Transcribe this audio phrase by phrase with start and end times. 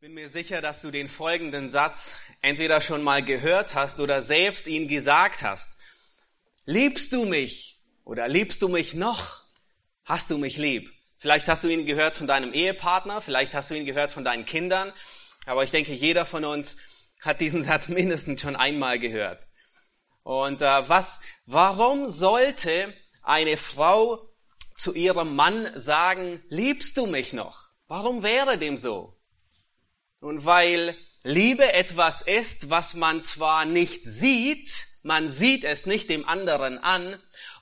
[0.00, 4.22] Ich bin mir sicher, dass du den folgenden Satz entweder schon mal gehört hast oder
[4.22, 5.78] selbst ihn gesagt hast.
[6.64, 9.42] Liebst du mich oder liebst du mich noch?
[10.06, 10.90] Hast du mich lieb?
[11.18, 14.46] Vielleicht hast du ihn gehört von deinem Ehepartner, vielleicht hast du ihn gehört von deinen
[14.46, 14.90] Kindern,
[15.44, 16.78] aber ich denke, jeder von uns
[17.20, 19.44] hat diesen Satz mindestens schon einmal gehört.
[20.22, 24.26] Und äh, was, warum sollte eine Frau
[24.78, 27.64] zu ihrem Mann sagen, liebst du mich noch?
[27.86, 29.19] Warum wäre dem so?
[30.20, 36.28] Und weil Liebe etwas ist, was man zwar nicht sieht, man sieht es nicht dem
[36.28, 37.18] anderen an,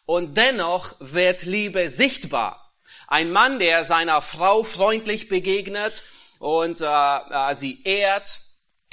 [0.07, 2.73] und dennoch wird Liebe sichtbar.
[3.09, 6.03] Ein Mann, der seiner Frau freundlich begegnet
[6.39, 8.41] und äh, äh sie ehrt,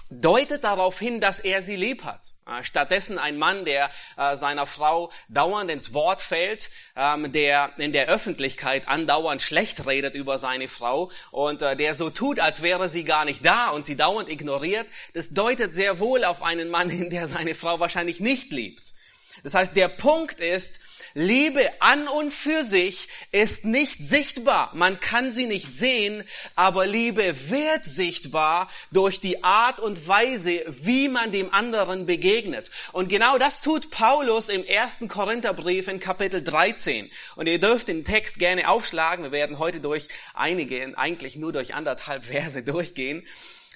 [0.09, 2.34] deutet darauf hin, dass er sie lieb hat.
[2.47, 7.91] Äh, stattdessen ein Mann, der äh, seiner Frau dauernd ins Wort fällt, ähm, der in
[7.91, 12.87] der Öffentlichkeit andauernd schlecht redet über seine Frau und äh, der so tut, als wäre
[12.87, 16.87] sie gar nicht da und sie dauernd ignoriert, das deutet sehr wohl auf einen Mann
[16.87, 18.93] hin, der seine Frau wahrscheinlich nicht liebt.
[19.41, 20.79] Das heißt, der Punkt ist,
[21.17, 24.71] Liebe an und für sich ist nicht sichtbar.
[24.73, 31.07] Man kann sie nicht sehen, aber Liebe wird sichtbar durch die Art und Weise, wie
[31.07, 32.69] man dem anderen begegnet.
[32.91, 37.09] Und genau das tut Paulus im ersten Korintherbrief in Kapitel 13.
[37.37, 39.23] Und ihr dürft den Text gerne aufschlagen.
[39.23, 43.25] Wir werden heute durch einige, eigentlich nur durch anderthalb Verse durchgehen.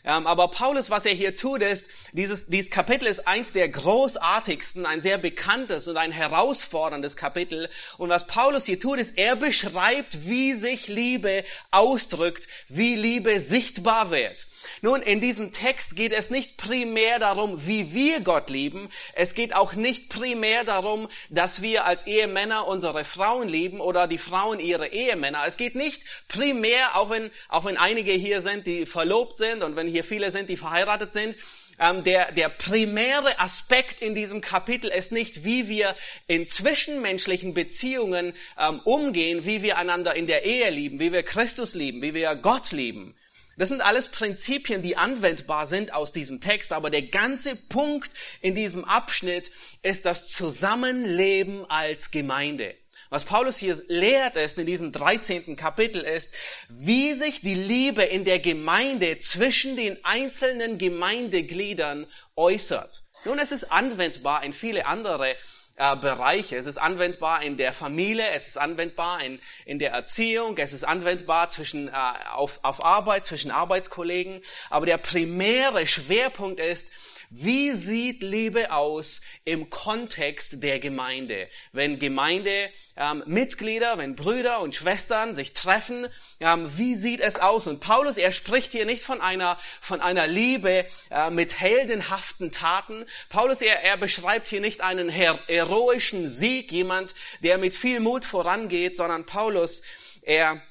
[0.03, 4.85] Ähm, aber Paulus, was er hier tut, ist, dieses, dieses Kapitel ist eins der großartigsten,
[4.85, 7.69] ein sehr bekanntes und ein herausforderndes Kapitel.
[7.97, 14.11] Und was Paulus hier tut, ist, er beschreibt, wie sich Liebe ausdrückt, wie Liebe sichtbar
[14.11, 14.47] wird.
[14.81, 18.89] Nun, in diesem Text geht es nicht primär darum, wie wir Gott lieben.
[19.13, 24.17] Es geht auch nicht primär darum, dass wir als Ehemänner unsere Frauen lieben oder die
[24.17, 25.43] Frauen ihre Ehemänner.
[25.45, 29.75] Es geht nicht primär, auch wenn, auch wenn einige hier sind, die verlobt sind und
[29.75, 31.35] wenn hier viele sind, die verheiratet sind,
[31.79, 35.95] ähm, der, der primäre Aspekt in diesem Kapitel ist nicht, wie wir
[36.27, 41.73] in zwischenmenschlichen Beziehungen ähm, umgehen, wie wir einander in der Ehe lieben, wie wir Christus
[41.73, 43.15] lieben, wie wir Gott lieben.
[43.59, 48.09] Das sind alles Prinzipien, die anwendbar sind aus diesem Text, aber der ganze Punkt
[48.39, 49.51] in diesem Abschnitt
[49.83, 52.73] ist das Zusammenleben als Gemeinde.
[53.09, 55.57] Was Paulus hier lehrt ist in diesem 13.
[55.57, 56.33] Kapitel ist,
[56.69, 63.01] wie sich die Liebe in der Gemeinde zwischen den einzelnen Gemeindegliedern äußert.
[63.25, 65.35] Nun, es ist anwendbar in viele andere
[65.79, 66.57] äh, Bereiche.
[66.57, 70.83] Es ist anwendbar in der Familie, es ist anwendbar in, in der Erziehung, es ist
[70.83, 71.91] anwendbar zwischen, äh,
[72.33, 74.41] auf, auf Arbeit, zwischen Arbeitskollegen.
[74.69, 76.91] Aber der primäre Schwerpunkt ist,
[77.29, 81.47] wie sieht Liebe aus im Kontext der Gemeinde?
[81.71, 86.07] Wenn Gemeindemitglieder, ähm, wenn Brüder und Schwestern sich treffen,
[86.39, 87.67] ähm, wie sieht es aus?
[87.67, 93.05] Und Paulus, er spricht hier nicht von einer, von einer Liebe äh, mit heldenhaften Taten.
[93.29, 97.13] Paulus, er, er beschreibt hier nicht einen her heroischen Sieg, jemand,
[97.43, 99.83] der mit viel Mut vorangeht, sondern Paulus,
[100.23, 100.61] er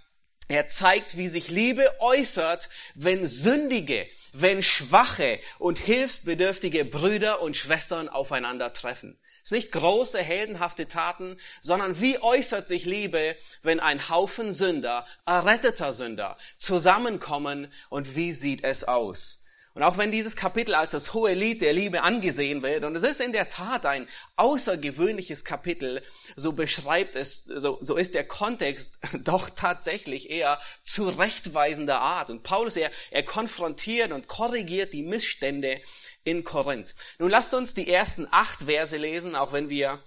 [0.48, 8.08] er zeigt, wie sich Liebe äußert, wenn sündige, wenn schwache und hilfsbedürftige Brüder und Schwestern
[8.08, 9.18] aufeinandertreffen.
[9.42, 15.06] Es sind nicht große, heldenhafte Taten, sondern wie äußert sich Liebe, wenn ein Haufen Sünder,
[15.26, 19.47] erretteter Sünder zusammenkommen und wie sieht es aus?
[19.74, 23.02] Und auch wenn dieses Kapitel als das hohe Lied der Liebe angesehen wird, und es
[23.02, 26.02] ist in der Tat ein außergewöhnliches Kapitel,
[26.36, 32.30] so beschreibt es, so, so ist der Kontext doch tatsächlich eher zurechtweisender Art.
[32.30, 35.80] Und Paulus, er, er konfrontiert und korrigiert die Missstände
[36.24, 36.94] in Korinth.
[37.18, 39.98] Nun lasst uns die ersten acht Verse lesen, auch wenn wir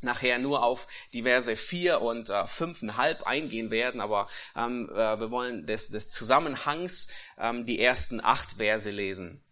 [0.00, 5.30] nachher nur auf die Verse 4 und äh, 5,5 eingehen werden, aber ähm, äh, wir
[5.30, 9.42] wollen des, des Zusammenhangs ähm, die ersten acht Verse lesen.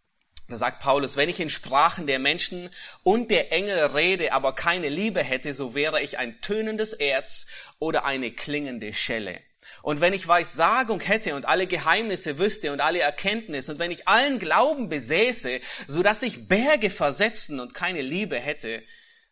[0.48, 2.70] Da sagt Paulus, wenn ich in Sprachen der Menschen
[3.02, 7.46] und der Engel rede, aber keine Liebe hätte, so wäre ich ein tönendes Erz
[7.80, 9.40] oder eine klingende Schelle.
[9.82, 14.06] Und wenn ich Weissagung hätte und alle Geheimnisse wüsste und alle Erkenntnis und wenn ich
[14.06, 18.84] allen Glauben besäße, so dass ich Berge versetzen und keine Liebe hätte,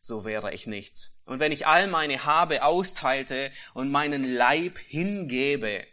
[0.05, 1.23] so wäre ich nichts.
[1.25, 5.87] Und wenn ich all meine Habe austeilte und meinen Leib hingebe,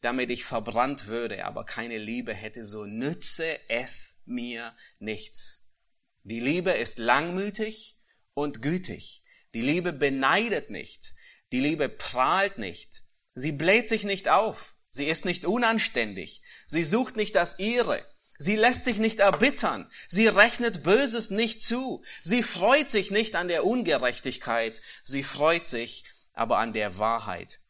[0.00, 5.76] damit ich verbrannt würde, aber keine Liebe hätte, so nütze es mir nichts.
[6.24, 7.96] Die Liebe ist langmütig
[8.32, 9.22] und gütig.
[9.52, 11.12] Die Liebe beneidet nicht.
[11.52, 13.02] Die Liebe prahlt nicht.
[13.34, 14.76] Sie bläht sich nicht auf.
[14.88, 16.40] Sie ist nicht unanständig.
[16.64, 18.02] Sie sucht nicht das ihre.
[18.38, 19.90] Sie lässt sich nicht erbittern.
[20.06, 22.04] Sie rechnet Böses nicht zu.
[22.22, 24.80] Sie freut sich nicht an der Ungerechtigkeit.
[25.02, 27.60] Sie freut sich aber an der Wahrheit.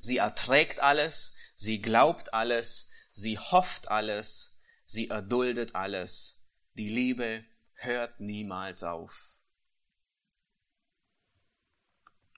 [0.00, 1.36] Sie erträgt alles.
[1.56, 2.92] Sie glaubt alles.
[3.12, 4.62] Sie hofft alles.
[4.84, 6.52] Sie erduldet alles.
[6.74, 7.44] Die Liebe
[7.74, 9.32] hört niemals auf.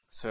[0.08, 0.24] Was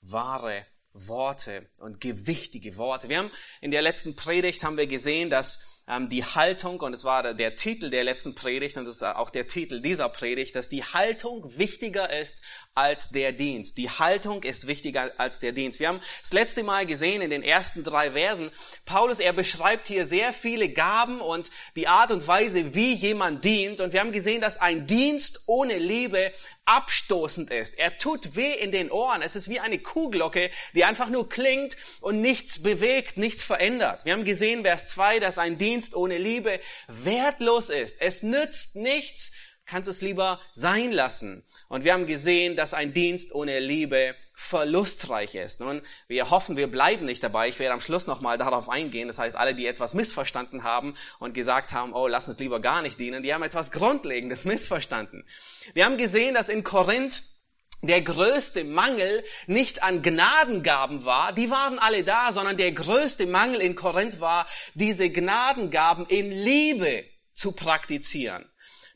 [0.00, 3.08] wahre Worte und gewichtige Worte.
[3.08, 3.30] Wir haben
[3.60, 7.56] in der letzten Predigt haben wir gesehen, dass ähm, die Haltung, und es war der,
[7.56, 11.58] Titel der letzten Predigt und es ist auch der Titel dieser Predigt, dass die Haltung
[11.58, 12.42] wichtiger ist
[12.74, 13.76] als der Dienst.
[13.78, 15.80] Die Haltung ist wichtiger als der Dienst.
[15.80, 18.50] Wir haben das letzte Mal gesehen in den ersten drei Versen,
[18.84, 23.80] Paulus, er beschreibt hier sehr viele Gaben und die Art und Weise, wie jemand dient.
[23.80, 26.32] Und wir haben gesehen, dass ein Dienst ohne Liebe
[26.66, 27.78] abstoßend ist.
[27.78, 29.22] Er tut weh in den Ohren.
[29.22, 34.04] Es ist wie eine Kuhglocke, die einfach nur klingt und nichts bewegt, nichts verändert.
[34.04, 38.00] Wir haben gesehen, Vers 2, dass ein Dienst ohne Liebe wertlos ist.
[38.00, 39.32] Es nützt nichts,
[39.66, 41.44] kannst es lieber sein lassen.
[41.68, 45.60] Und wir haben gesehen, dass ein Dienst ohne Liebe verlustreich ist.
[45.60, 47.48] Nun, wir hoffen, wir bleiben nicht dabei.
[47.48, 49.08] Ich werde am Schluss nochmal darauf eingehen.
[49.08, 52.82] Das heißt, alle, die etwas missverstanden haben und gesagt haben, oh, lass uns lieber gar
[52.82, 55.24] nicht dienen, die haben etwas Grundlegendes missverstanden.
[55.72, 57.22] Wir haben gesehen, dass in Korinth
[57.86, 63.60] der größte Mangel nicht an Gnadengaben war, die waren alle da, sondern der größte Mangel
[63.60, 68.44] in Korinth war, diese Gnadengaben in Liebe zu praktizieren.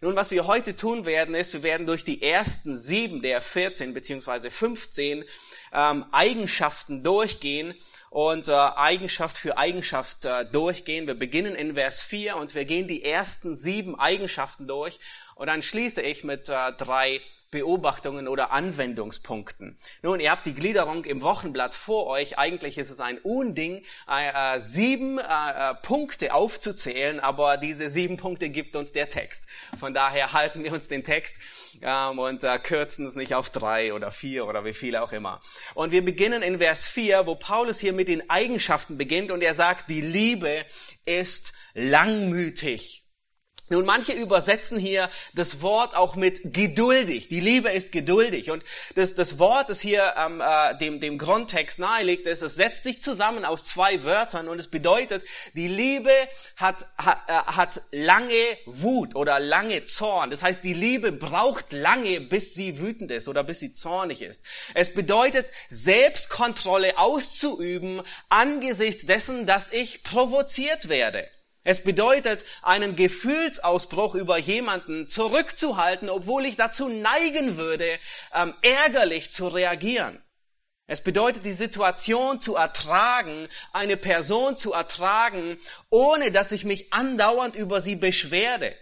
[0.00, 3.94] Nun, was wir heute tun werden, ist, wir werden durch die ersten sieben der 14
[3.94, 5.24] beziehungsweise 15
[5.72, 7.74] ähm, Eigenschaften durchgehen
[8.10, 11.08] und äh, Eigenschaft für Eigenschaft äh, durchgehen.
[11.08, 15.00] Wir beginnen in Vers 4 und wir gehen die ersten sieben Eigenschaften durch
[15.34, 17.20] und dann schließe ich mit äh, drei
[17.50, 19.78] Beobachtungen oder Anwendungspunkten.
[20.02, 22.38] Nun, ihr habt die Gliederung im Wochenblatt vor euch.
[22.38, 28.18] Eigentlich ist es ein Unding, äh, äh, sieben äh, äh, Punkte aufzuzählen, aber diese sieben
[28.18, 29.48] Punkte gibt uns der Text.
[29.78, 31.38] Von daher halten wir uns den Text
[31.80, 35.40] ähm, und äh, kürzen es nicht auf drei oder vier oder wie viele auch immer.
[35.74, 39.54] Und wir beginnen in Vers 4, wo Paulus hier mit den Eigenschaften beginnt und er
[39.54, 40.66] sagt, die Liebe
[41.04, 42.97] ist langmütig.
[43.70, 47.28] Nun, manche übersetzen hier das Wort auch mit geduldig.
[47.28, 48.50] Die Liebe ist geduldig.
[48.50, 52.84] Und das, das Wort, das hier ähm, äh, dem, dem Grundtext nahelegt, ist, es setzt
[52.84, 55.22] sich zusammen aus zwei Wörtern und es bedeutet,
[55.54, 56.12] die Liebe
[56.56, 60.30] hat, hat, äh, hat lange Wut oder lange Zorn.
[60.30, 64.42] Das heißt, die Liebe braucht lange, bis sie wütend ist oder bis sie zornig ist.
[64.72, 71.28] Es bedeutet, Selbstkontrolle auszuüben angesichts dessen, dass ich provoziert werde.
[71.68, 77.98] Es bedeutet, einen Gefühlsausbruch über jemanden zurückzuhalten, obwohl ich dazu neigen würde,
[78.32, 80.18] ähm, ärgerlich zu reagieren.
[80.86, 85.58] Es bedeutet, die Situation zu ertragen, eine Person zu ertragen,
[85.90, 88.74] ohne dass ich mich andauernd über sie beschwerde,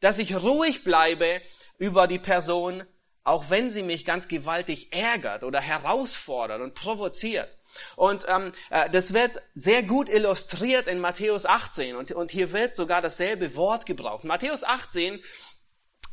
[0.00, 1.42] dass ich ruhig bleibe
[1.76, 2.84] über die Person,
[3.30, 7.58] auch wenn sie mich ganz gewaltig ärgert oder herausfordert und provoziert.
[7.94, 12.74] Und ähm, äh, das wird sehr gut illustriert in Matthäus 18 und, und hier wird
[12.74, 14.24] sogar dasselbe Wort gebraucht.
[14.24, 15.20] Matthäus 18,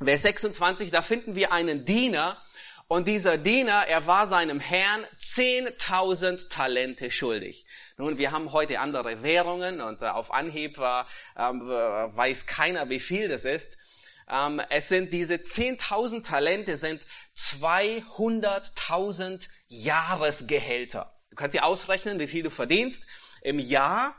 [0.03, 2.37] Vers 26, da finden wir einen Diener
[2.87, 7.65] und dieser Diener, er war seinem Herrn 10.000 Talente schuldig.
[7.97, 12.99] Nun, wir haben heute andere Währungen und äh, auf Anhieb war, ähm, weiß keiner, wie
[12.99, 13.79] viel das ist.
[14.29, 17.05] Ähm, es sind diese 10.000 Talente sind
[17.37, 21.13] 200.000 Jahresgehälter.
[21.29, 23.07] Du kannst dir ausrechnen, wie viel du verdienst
[23.41, 24.15] im Jahr.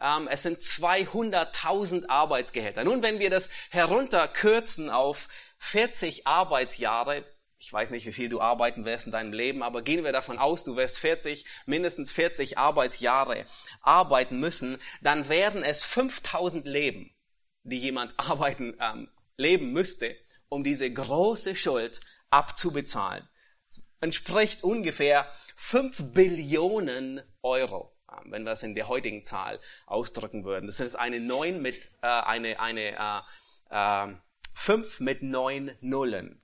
[0.00, 2.84] Ähm, es sind 200.000 Arbeitsgehälter.
[2.84, 7.24] Nun, wenn wir das herunterkürzen auf 40 Arbeitsjahre,
[7.58, 10.38] ich weiß nicht, wie viel du arbeiten wirst in deinem Leben, aber gehen wir davon
[10.38, 13.44] aus, du wirst 40, mindestens 40 Arbeitsjahre
[13.80, 17.14] arbeiten müssen, dann werden es 5000 Leben,
[17.62, 20.14] die jemand arbeiten ähm, leben müsste,
[20.48, 23.28] um diese große Schuld abzubezahlen.
[23.66, 30.66] Das entspricht ungefähr 5 Billionen Euro, wenn wir es in der heutigen Zahl ausdrücken würden.
[30.66, 33.24] Das ist eine 9 mit, äh, eine, eine
[33.70, 34.14] äh, äh,
[34.54, 36.42] 5 mit 9 Nullen.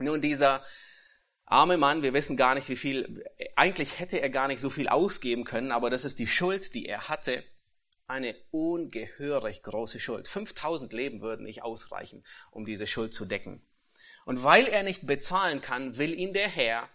[0.00, 0.62] Nun, dieser
[1.46, 3.24] arme Mann, wir wissen gar nicht, wie viel,
[3.54, 6.86] eigentlich hätte er gar nicht so viel ausgeben können, aber das ist die Schuld, die
[6.86, 7.44] er hatte
[8.06, 10.28] eine ungehörig große Schuld.
[10.28, 13.66] 5000 Leben würden nicht ausreichen, um diese Schuld zu decken.
[14.24, 16.88] Und weil er nicht bezahlen kann, will ihn der Herr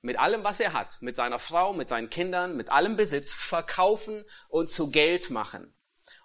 [0.00, 4.24] mit allem, was er hat, mit seiner Frau, mit seinen Kindern, mit allem Besitz verkaufen
[4.48, 5.74] und zu Geld machen.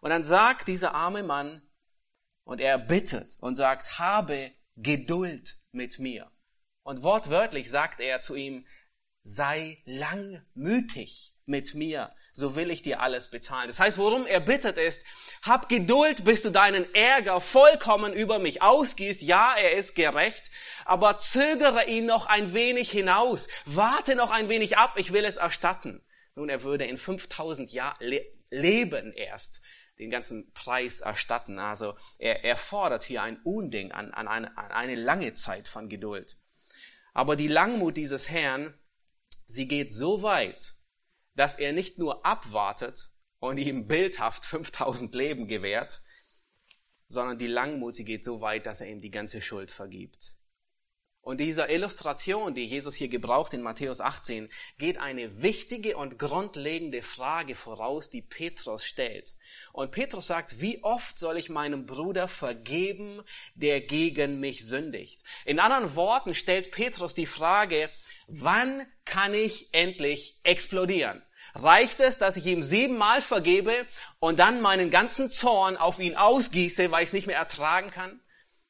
[0.01, 1.61] Und dann sagt dieser arme Mann,
[2.47, 6.31] und er bittet und sagt, habe Geduld mit mir.
[6.83, 8.65] Und wortwörtlich sagt er zu ihm,
[9.23, 13.67] sei langmütig mit mir, so will ich dir alles bezahlen.
[13.67, 15.07] Das heißt, worum er bittet ist,
[15.41, 19.23] hab Geduld, bis du deinen Ärger vollkommen über mich ausgießt.
[19.23, 20.51] Ja, er ist gerecht,
[20.85, 23.47] aber zögere ihn noch ein wenig hinaus.
[23.65, 26.05] Warte noch ein wenig ab, ich will es erstatten.
[26.35, 29.61] Nun, er würde in 5000 Jahren le leben erst
[29.97, 31.57] den ganzen Preis erstatten.
[31.57, 35.89] Also er, er fordert hier ein Unding an, an, eine, an eine lange Zeit von
[35.89, 36.37] Geduld.
[37.13, 38.75] Aber die Langmut dieses Herrn,
[39.47, 40.76] sie geht so weit,
[41.37, 42.99] dass er nicht nur abwartet
[43.39, 46.01] und ihm bildhaft 5000 Leben gewährt,
[47.07, 50.33] sondern die Langmut, sie geht so weit, dass er ihm die ganze Schuld vergibt.
[51.21, 57.01] Und dieser Illustration, die Jesus hier gebraucht in Matthäus 18, geht eine wichtige und grundlegende
[57.01, 59.33] Frage voraus, die Petrus stellt.
[59.73, 63.21] Und Petrus sagt, wie oft soll ich meinem Bruder vergeben,
[63.55, 65.21] der gegen mich sündigt?
[65.43, 67.89] In anderen Worten stellt Petrus die Frage,
[68.27, 71.21] wann kann ich endlich explodieren?
[71.63, 73.73] Reicht es, dass ich ihm siebenmal vergebe
[74.19, 78.19] und dann meinen ganzen Zorn auf ihn ausgieße, weil ich es nicht mehr ertragen kann?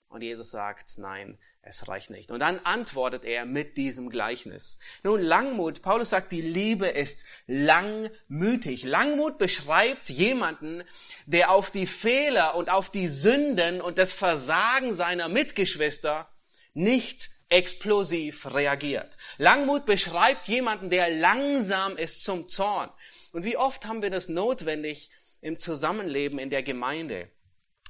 [0.08, 2.32] Und Jesus sagt, nein, es reicht nicht.
[2.32, 4.80] Und dann antwortet er mit diesem Gleichnis.
[5.04, 8.84] Nun, Langmut, Paulus sagt, die Liebe ist langmütig.
[8.84, 10.84] Langmut beschreibt jemanden,
[11.26, 16.30] der auf die Fehler und auf die Sünden und das Versagen seiner Mitgeschwister
[16.74, 19.18] nicht explosiv reagiert.
[19.38, 22.90] Langmut beschreibt jemanden, der langsam ist zum Zorn.
[23.32, 25.12] Und wie oft haben wir das notwendig
[25.42, 27.30] im Zusammenleben in der Gemeinde?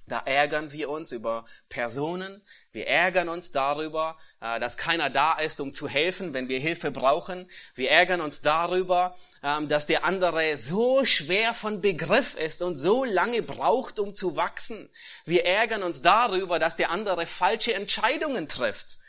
[0.08, 2.42] Da ärgern wir uns über Personen.
[2.72, 6.92] Wir ärgern uns darüber, äh, dass keiner da ist, um zu helfen, wenn wir Hilfe
[6.92, 7.50] brauchen.
[7.76, 13.04] Wir ärgern uns darüber, ähm, dass der andere so schwer von Begriff ist und so
[13.04, 14.90] lange braucht, um zu wachsen.
[15.26, 19.00] Wir ärgern uns darüber, dass der andere falsche Entscheidungen trifft.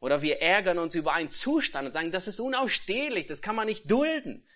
[0.00, 3.66] Oder wir ärgern uns über einen Zustand und sagen, das ist unausstehlich, das kann man
[3.66, 4.46] nicht dulden.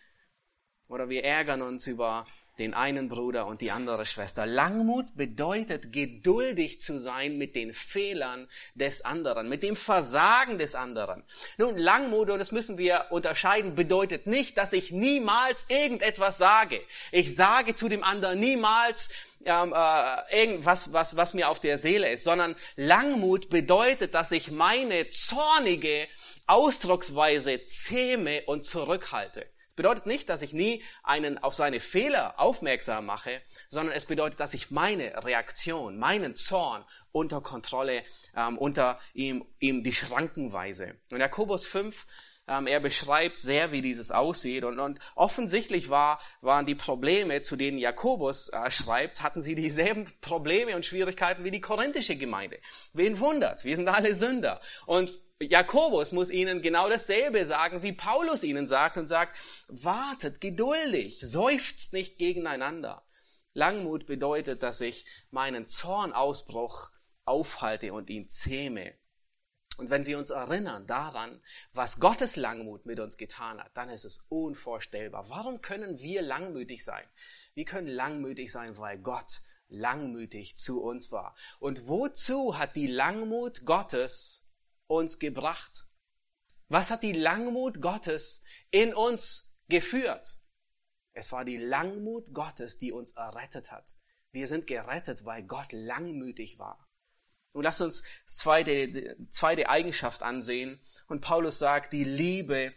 [0.88, 2.26] Oder wir ärgern uns über
[2.60, 4.44] den einen Bruder und die andere Schwester.
[4.44, 11.24] Langmut bedeutet, geduldig zu sein mit den Fehlern des anderen, mit dem Versagen des anderen.
[11.56, 16.82] Nun, Langmut, und das müssen wir unterscheiden, bedeutet nicht, dass ich niemals irgendetwas sage.
[17.12, 19.08] Ich sage zu dem anderen niemals,
[19.44, 24.50] ähm, äh, irgendwas, was, was mir auf der Seele ist, sondern Langmut bedeutet, dass ich
[24.50, 26.08] meine zornige
[26.46, 29.46] Ausdrucksweise zähme und zurückhalte
[29.80, 34.52] bedeutet nicht, dass ich nie einen auf seine Fehler aufmerksam mache, sondern es bedeutet, dass
[34.52, 38.04] ich meine Reaktion, meinen Zorn unter Kontrolle,
[38.36, 40.96] ähm, unter ihm, ihm die Schranken weise.
[41.10, 42.06] Und Jakobus 5,
[42.50, 44.64] ähm, er beschreibt sehr, wie dieses aussieht.
[44.64, 50.10] Und, und offensichtlich war, waren die Probleme, zu denen Jakobus äh, schreibt, hatten sie dieselben
[50.20, 52.58] Probleme und Schwierigkeiten wie die korinthische Gemeinde.
[52.92, 53.64] Wen wundert's?
[53.64, 54.60] Wir sind alle Sünder.
[54.86, 59.38] Und Jakobus muss ihnen genau dasselbe sagen, wie Paulus ihnen sagt und sagt,
[59.68, 63.04] wartet geduldig, seufzt nicht gegeneinander.
[63.54, 66.90] Langmut bedeutet, dass ich meinen Zornausbruch
[67.24, 68.99] aufhalte und ihn zähme.
[69.76, 74.04] Und wenn wir uns erinnern daran, was Gottes Langmut mit uns getan hat, dann ist
[74.04, 75.30] es unvorstellbar.
[75.30, 77.04] Warum können wir langmütig sein?
[77.54, 81.34] Wir können langmütig sein, weil Gott langmütig zu uns war.
[81.60, 85.84] Und wozu hat die Langmut Gottes uns gebracht?
[86.68, 90.36] Was hat die Langmut Gottes in uns geführt?
[91.12, 93.96] Es war die Langmut Gottes, die uns errettet hat.
[94.32, 96.89] Wir sind gerettet, weil Gott langmütig war.
[97.52, 100.80] Und lass uns zweite, zweite Eigenschaft ansehen.
[101.08, 102.72] Und Paulus sagt, die Liebe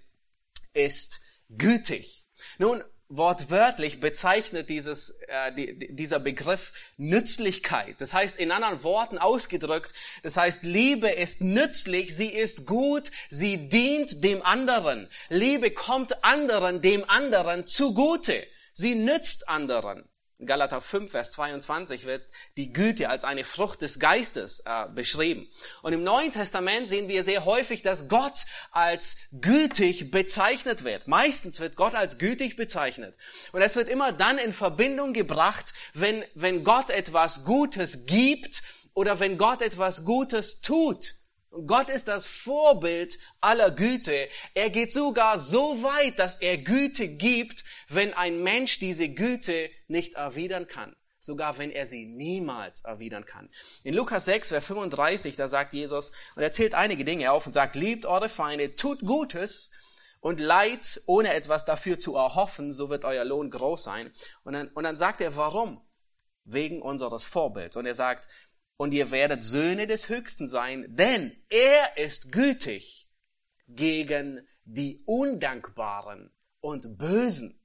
[0.74, 2.24] ist gütig.
[2.58, 8.02] Nun, wortwörtlich bezeichnet dieses, äh, die, dieser Begriff Nützlichkeit.
[8.02, 13.70] Das heißt, in anderen Worten ausgedrückt, das heißt, Liebe ist nützlich, sie ist gut, sie
[13.70, 15.08] dient dem anderen.
[15.30, 18.42] Liebe kommt anderen, dem anderen zugute.
[18.74, 20.10] Sie nützt anderen.
[20.46, 22.24] Galater 5, Vers 22 wird
[22.58, 25.48] die Güte als eine Frucht des Geistes äh, beschrieben.
[25.82, 31.08] Und im Neuen Testament sehen wir sehr häufig, dass Gott als gütig bezeichnet wird.
[31.08, 33.16] Meistens wird Gott als gütig bezeichnet.
[33.52, 38.62] Und es wird immer dann in Verbindung gebracht, wenn, wenn Gott etwas Gutes gibt
[38.94, 41.16] oder wenn Gott etwas Gutes tut.
[41.68, 44.28] Gott ist das Vorbild aller Güte.
[44.56, 50.16] Er geht sogar so weit, dass er Güte gibt, wenn ein Mensch diese Güte nicht
[50.16, 50.96] erwidern kann.
[51.20, 53.50] Sogar wenn er sie niemals erwidern kann.
[53.84, 57.54] In Lukas 6, Vers 35, da sagt Jesus, und er zählt einige Dinge auf und
[57.54, 59.72] sagt, liebt eure Feinde, tut Gutes
[60.20, 64.12] und leid, ohne etwas dafür zu erhoffen, so wird euer Lohn groß sein.
[64.44, 65.82] Und dann, und dann sagt er, warum?
[66.46, 67.78] Wegen unseres Vorbilds.
[67.78, 68.28] Und er sagt,
[68.78, 73.10] und ihr werdet Söhne des Höchsten sein, denn er ist gütig
[73.68, 77.60] gegen die Undankbaren und Bösen.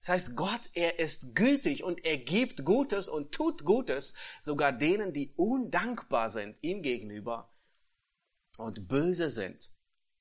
[0.00, 5.12] Das heißt, Gott, er ist gütig und er gibt Gutes und tut Gutes, sogar denen,
[5.12, 7.52] die undankbar sind ihm gegenüber
[8.56, 9.70] und böse sind.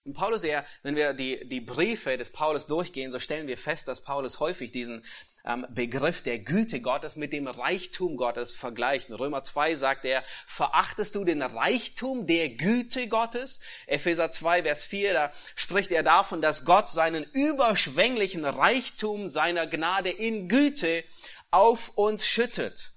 [0.05, 3.87] Und Paulus, ja, wenn wir die, die Briefe des Paulus durchgehen, so stellen wir fest,
[3.87, 5.03] dass Paulus häufig diesen
[5.45, 9.09] ähm, Begriff der Güte Gottes mit dem Reichtum Gottes vergleicht.
[9.09, 13.61] In Römer 2 sagt er, verachtest du den Reichtum der Güte Gottes?
[13.87, 20.11] Epheser 2, Vers 4, da spricht er davon, dass Gott seinen überschwänglichen Reichtum seiner Gnade
[20.11, 21.03] in Güte
[21.49, 22.91] auf uns schüttet.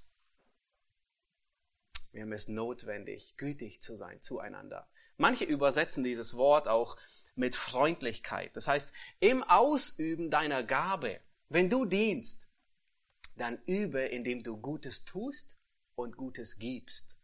[2.12, 4.87] Wir haben es notwendig, gütig zu sein zueinander.
[5.18, 6.96] Manche übersetzen dieses Wort auch
[7.34, 8.56] mit Freundlichkeit.
[8.56, 12.56] Das heißt, im Ausüben deiner Gabe, wenn du dienst,
[13.37, 15.58] dann übe, indem du Gutes tust
[15.94, 17.16] und Gutes gibst.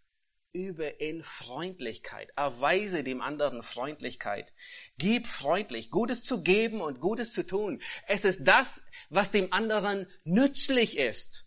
[0.53, 2.31] Übe in Freundlichkeit.
[2.37, 4.53] Erweise dem anderen Freundlichkeit.
[4.99, 7.81] Gib freundlich, Gutes zu geben und Gutes zu tun.
[8.07, 11.44] Es ist das, was dem anderen nützlich ist.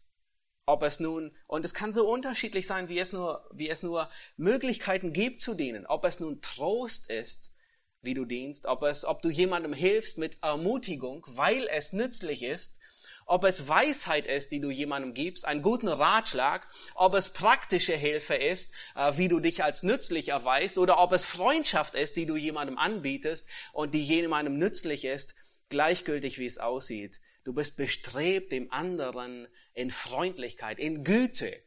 [0.69, 4.09] Ob es nun, und es kann so unterschiedlich sein, wie es nur, wie es nur
[4.35, 5.85] Möglichkeiten gibt zu dienen.
[5.85, 7.55] Ob es nun Trost ist,
[8.01, 12.81] wie du dienst, ob es, ob du jemandem hilfst mit Ermutigung, weil es nützlich ist,
[13.25, 18.35] ob es Weisheit ist, die du jemandem gibst, einen guten Ratschlag, ob es praktische Hilfe
[18.35, 22.35] ist, äh, wie du dich als nützlich erweist, oder ob es Freundschaft ist, die du
[22.35, 25.33] jemandem anbietest und die jemandem nützlich ist,
[25.69, 27.21] gleichgültig wie es aussieht.
[27.47, 31.63] Du bist bestrebt, dem anderen in Freundlichkeit, in Güte,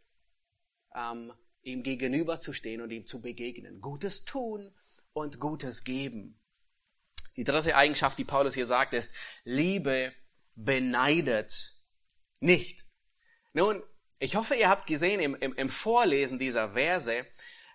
[0.94, 1.32] ähm,
[1.62, 3.80] ihm gegenüberzustehen und ihm zu begegnen.
[3.80, 4.75] Gutes tun
[5.14, 6.38] und Gutes geben.
[7.37, 10.12] Die dritte Eigenschaft, die Paulus hier sagt, ist, Liebe
[10.54, 11.72] beneidet
[12.40, 12.84] nicht.
[13.54, 13.82] Nun,
[14.18, 17.25] ich hoffe, ihr habt gesehen im, im, im Vorlesen dieser Verse,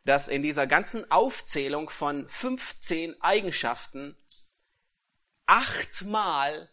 [0.04, 4.16] dass in dieser ganzen Aufzählung von 15 Eigenschaften
[5.48, 6.70] achtmal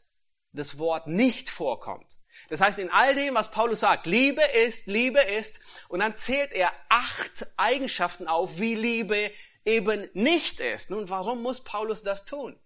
[0.52, 2.18] das Wort nicht vorkommt.
[2.49, 6.52] Das heißt, in all dem, was Paulus sagt, Liebe ist, Liebe ist, und dann zählt
[6.52, 9.30] er acht Eigenschaften auf, wie Liebe
[9.64, 10.90] eben nicht ist.
[10.90, 12.59] Nun, warum muss Paulus das tun?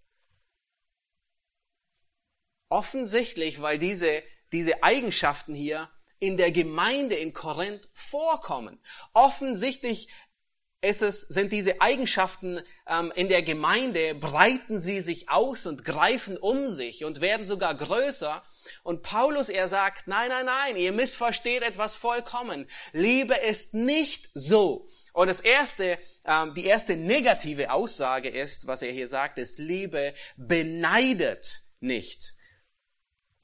[2.69, 5.89] Offensichtlich, weil diese, diese Eigenschaften hier
[6.19, 8.81] in der Gemeinde in Korinth vorkommen.
[9.13, 10.09] Offensichtlich
[10.81, 16.37] ist es, sind diese Eigenschaften ähm, in der Gemeinde, breiten sie sich aus und greifen
[16.37, 18.43] um sich und werden sogar größer.
[18.83, 22.67] Und Paulus, er sagt, nein, nein, nein, ihr missversteht etwas vollkommen.
[22.91, 24.87] Liebe ist nicht so.
[25.13, 30.13] Und das erste, ähm, die erste negative Aussage ist, was er hier sagt, ist, Liebe
[30.35, 32.36] beneidet nicht.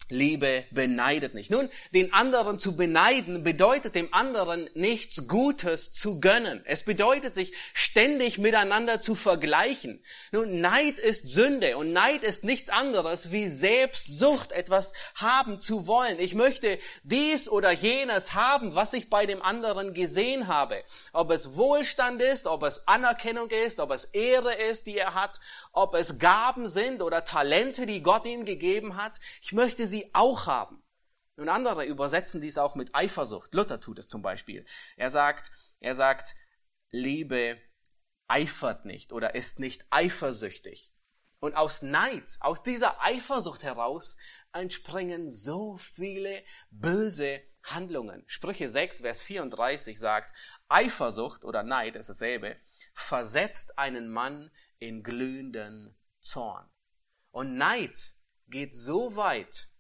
[0.09, 1.49] Liebe beneidet nicht.
[1.49, 6.61] Nun, den anderen zu beneiden bedeutet dem anderen nichts Gutes zu gönnen.
[6.65, 10.03] Es bedeutet sich ständig miteinander zu vergleichen.
[10.31, 16.19] Nun, Neid ist Sünde und Neid ist nichts anderes wie Selbstsucht, etwas haben zu wollen.
[16.19, 20.83] Ich möchte dies oder jenes haben, was ich bei dem anderen gesehen habe.
[21.13, 25.39] Ob es Wohlstand ist, ob es Anerkennung ist, ob es Ehre ist, die er hat,
[25.71, 29.19] ob es Gaben sind oder Talente, die Gott ihm gegeben hat.
[29.41, 30.83] Ich möchte sie auch haben.
[31.35, 33.53] Und andere übersetzen dies auch mit Eifersucht.
[33.53, 34.65] Luther tut es zum Beispiel.
[34.97, 36.33] Er sagt, er sagt,
[36.89, 37.59] Liebe
[38.27, 40.91] eifert nicht oder ist nicht eifersüchtig.
[41.39, 44.17] Und aus Neid, aus dieser Eifersucht heraus
[44.53, 48.23] entspringen so viele böse Handlungen.
[48.27, 50.33] Sprüche 6, Vers 34 sagt,
[50.69, 52.57] Eifersucht oder Neid ist dasselbe,
[52.93, 56.69] versetzt einen Mann in glühenden Zorn.
[57.31, 57.99] Und Neid
[58.47, 59.72] geht so weit,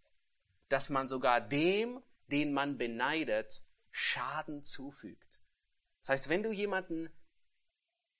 [0.73, 5.43] dass man sogar dem, den man beneidet, Schaden zufügt.
[6.01, 7.13] Das heißt, wenn du jemanden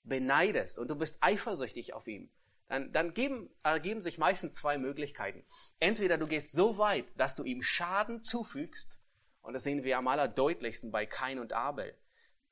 [0.04, 2.32] beneidest und du bist eifersüchtig auf ihn,
[2.68, 5.44] dann, dann geben, ergeben sich meistens zwei Möglichkeiten.
[5.80, 9.02] Entweder du gehst so weit, dass du ihm Schaden zufügst,
[9.40, 11.98] und das sehen wir am allerdeutlichsten bei Kain und Abel.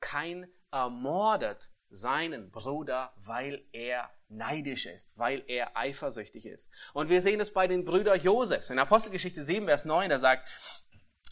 [0.00, 6.68] Kain ermordet seinen Bruder, weil er neidisch ist, weil er eifersüchtig ist.
[6.92, 8.70] Und wir sehen es bei den Brüdern Josefs.
[8.70, 10.48] In Apostelgeschichte 7, Vers 9, da sagt,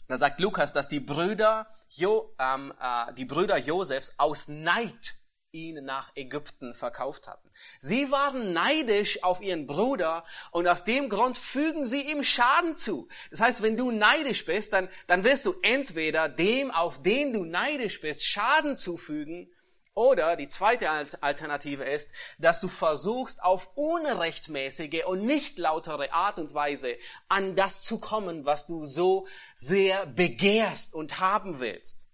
[0.07, 5.13] da sagt Lukas, dass die Brüder, jo, ähm, äh, die Brüder Josefs aus Neid
[5.53, 7.49] ihn nach Ägypten verkauft hatten.
[7.79, 13.09] Sie waren neidisch auf ihren Bruder und aus dem Grund fügen sie ihm Schaden zu.
[13.31, 17.43] Das heißt, wenn du neidisch bist, dann, dann wirst du entweder dem, auf den du
[17.43, 19.51] neidisch bist, Schaden zufügen
[19.93, 20.89] oder die zweite
[21.21, 26.95] Alternative ist, dass du versuchst, auf unrechtmäßige und nicht lautere Art und Weise
[27.27, 32.09] an das zu kommen, was du so sehr begehrst und haben willst.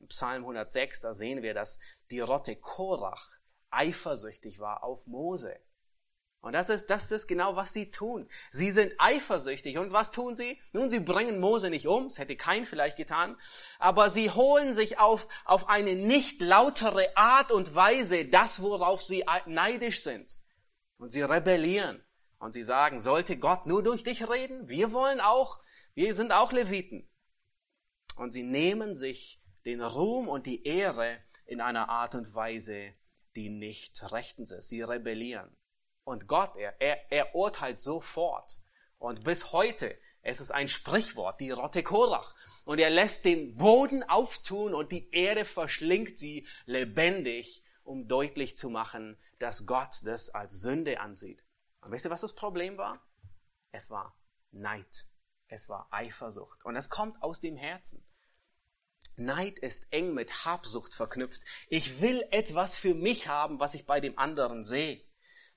[0.00, 1.78] Im Psalm 106, da sehen wir, dass
[2.10, 3.26] die Rotte Korach
[3.70, 5.58] eifersüchtig war auf Mose.
[6.46, 8.28] Und das ist, das ist genau, was sie tun.
[8.52, 9.78] Sie sind eifersüchtig.
[9.78, 10.60] Und was tun sie?
[10.72, 12.04] Nun, sie bringen Mose nicht um.
[12.04, 13.36] Das hätte kein vielleicht getan.
[13.80, 19.24] Aber sie holen sich auf, auf eine nicht lautere Art und Weise das, worauf sie
[19.46, 20.38] neidisch sind.
[20.98, 22.00] Und sie rebellieren.
[22.38, 24.68] Und sie sagen, sollte Gott nur durch dich reden?
[24.68, 25.60] Wir wollen auch,
[25.94, 27.10] wir sind auch Leviten.
[28.14, 32.94] Und sie nehmen sich den Ruhm und die Ehre in einer Art und Weise,
[33.34, 34.68] die nicht rechtens ist.
[34.68, 35.50] Sie rebellieren.
[36.06, 38.60] Und Gott, er, er, er urteilt sofort.
[38.96, 42.36] Und bis heute, es ist ein Sprichwort, die Rotte Korach.
[42.64, 48.70] Und er lässt den Boden auftun und die Erde verschlingt sie lebendig, um deutlich zu
[48.70, 51.42] machen, dass Gott das als Sünde ansieht.
[51.80, 53.04] Und wisst ihr, was das Problem war?
[53.72, 54.16] Es war
[54.52, 55.08] Neid.
[55.48, 56.64] Es war Eifersucht.
[56.64, 58.06] Und es kommt aus dem Herzen.
[59.16, 61.42] Neid ist eng mit Habsucht verknüpft.
[61.68, 65.04] Ich will etwas für mich haben, was ich bei dem anderen sehe.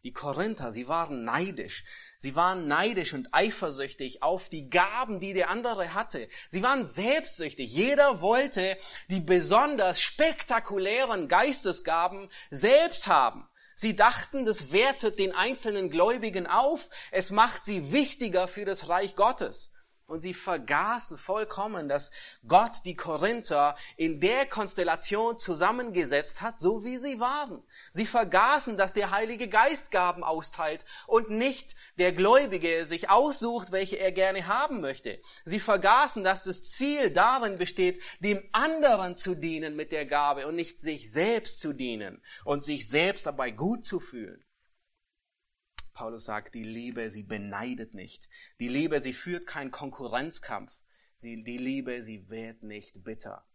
[0.04, 1.84] Die Korinther, sie waren neidisch.
[2.18, 6.30] Sie waren neidisch und eifersüchtig auf die Gaben, die der andere hatte.
[6.48, 7.70] Sie waren selbstsüchtig.
[7.70, 8.78] Jeder wollte
[9.10, 13.50] die besonders spektakulären Geistesgaben selbst haben.
[13.76, 16.90] Sie dachten, das wertet den einzelnen Gläubigen auf.
[17.12, 19.74] Es macht sie wichtiger für das Reich Gottes.
[20.10, 22.12] Und sie vergaßen vollkommen, dass
[22.48, 27.62] Gott die Korinther in der Konstellation zusammengesetzt hat, so wie sie waren.
[27.92, 33.98] Sie vergaßen, dass der Heilige Geist Gaben austeilt und nicht der Gläubige sich aussucht, welche
[33.98, 35.22] er gerne haben möchte.
[35.46, 40.56] Sie vergaßen, dass das Ziel darin besteht, dem anderen zu dienen mit der Gabe und
[40.56, 44.44] nicht sich selbst zu dienen und sich selbst dabei gut zu fühlen.
[46.00, 48.30] Paulus sagt, die Liebe, sie beneidet nicht.
[48.62, 50.72] Die Liebe, sie führt keinen Konkurrenzkampf.
[51.18, 53.46] Sie, die Liebe, sie wird nicht bitter.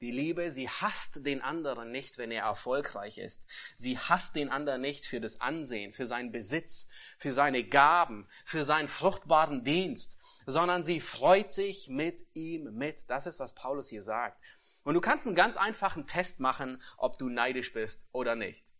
[0.00, 3.46] Die Liebe, sie hasst den anderen nicht, wenn er erfolgreich ist.
[3.76, 8.64] Sie hasst den anderen nicht für das Ansehen, für seinen Besitz, für seine Gaben, für
[8.64, 13.10] seinen fruchtbaren Dienst, sondern sie freut sich mit ihm mit.
[13.10, 14.42] Das ist, was Paulus hier sagt.
[14.82, 18.72] Und du kannst einen ganz einfachen Test machen, ob du neidisch bist oder nicht.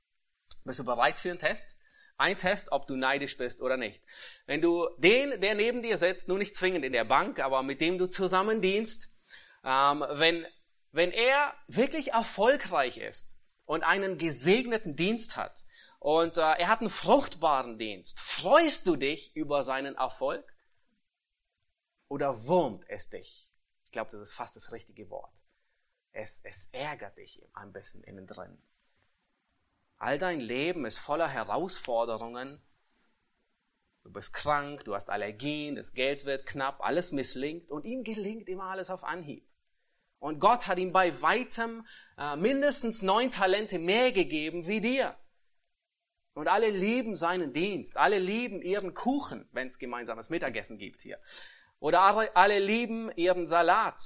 [0.65, 1.77] Bist du bereit für einen Test?
[2.23, 4.05] Ein Test, ob du neidisch bist oder nicht.
[4.47, 7.81] Wenn du den, der neben dir sitzt, nur nicht zwingend in der Bank, aber mit
[7.81, 9.21] dem du zusammen dienst,
[9.65, 10.47] ähm, wenn,
[10.93, 15.65] wenn er wirklich erfolgreich ist und einen gesegneten Dienst hat
[15.99, 20.45] und äh, er hat einen fruchtbaren Dienst, freust du dich über seinen Erfolg
[22.07, 23.53] oder wurmt es dich?
[23.85, 25.35] Ich glaube, das ist fast das richtige Wort.
[26.13, 28.63] Es, es ärgert dich am besten innen drin.
[30.03, 32.61] All dein Leben ist voller Herausforderungen.
[34.03, 38.49] Du bist krank, du hast Allergien, das Geld wird knapp, alles misslingt und ihm gelingt
[38.49, 39.49] immer alles auf Anhieb.
[40.19, 41.87] Und Gott hat ihm bei weitem
[42.19, 45.17] äh, mindestens neun Talente mehr gegeben wie dir.
[46.35, 51.21] Und alle lieben seinen Dienst, alle lieben ihren Kuchen, wenn es gemeinsames Mittagessen gibt hier.
[51.79, 54.03] Oder alle, alle lieben ihren Salat.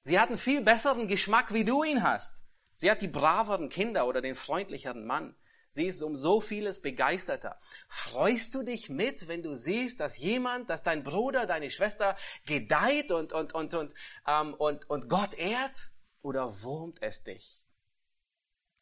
[0.00, 2.49] Sie hatten viel besseren Geschmack, wie du ihn hast.
[2.80, 5.36] Sie hat die braveren Kinder oder den freundlicheren Mann.
[5.68, 7.58] Sie ist um so vieles begeisterter.
[7.88, 12.16] Freust du dich mit, wenn du siehst, dass jemand, dass dein Bruder, deine Schwester
[12.46, 13.94] gedeiht und, und, und, und,
[14.26, 15.76] ähm, und, und Gott ehrt?
[16.22, 17.66] Oder wurmt es dich?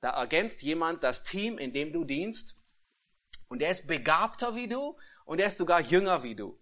[0.00, 2.62] Da ergänzt jemand das Team, in dem du dienst.
[3.48, 6.56] Und er ist begabter wie du und er ist sogar jünger wie du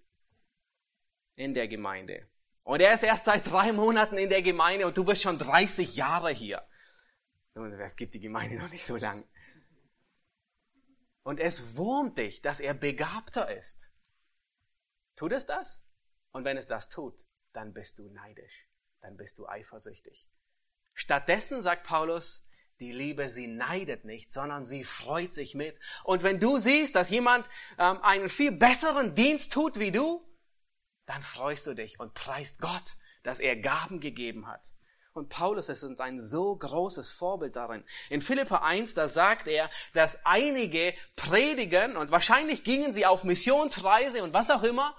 [1.35, 2.27] in der Gemeinde.
[2.62, 5.96] Und er ist erst seit drei Monaten in der Gemeinde und du bist schon 30
[5.96, 6.66] Jahre hier.
[7.57, 9.27] Es gibt die Gemeinde noch nicht so lang.
[11.23, 13.92] Und es wurmt dich, dass er begabter ist.
[15.16, 15.92] Tut es das?
[16.31, 18.69] Und wenn es das tut, dann bist du neidisch.
[19.01, 20.29] Dann bist du eifersüchtig.
[20.92, 25.81] Stattdessen sagt Paulus, die Liebe, sie neidet nicht, sondern sie freut sich mit.
[26.05, 30.23] Und wenn du siehst, dass jemand ähm, einen viel besseren Dienst tut wie du,
[31.07, 34.76] dann freust du dich und preist Gott, dass er Gaben gegeben hat.
[35.16, 37.83] Und Paulus ist uns ein so großes Vorbild darin.
[38.11, 44.22] In Philippa 1, da sagt er, dass einige predigen und wahrscheinlich gingen sie auf Missionsreise
[44.22, 44.94] und was auch immer,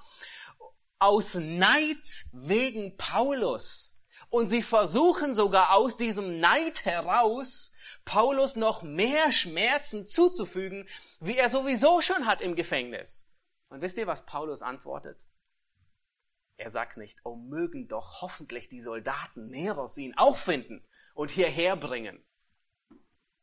[0.98, 4.02] aus Neid wegen Paulus.
[4.32, 10.88] Und sie versuchen sogar aus diesem Neid heraus, Paulus noch mehr Schmerzen zuzufügen,
[11.20, 13.30] wie er sowieso schon hat im Gefängnis.
[13.70, 15.28] Und wisst ihr, was Paulus antwortet?
[16.58, 21.76] Er sagt nicht, oh mögen doch hoffentlich die Soldaten Neros ihn auch finden und hierher
[21.76, 22.24] bringen.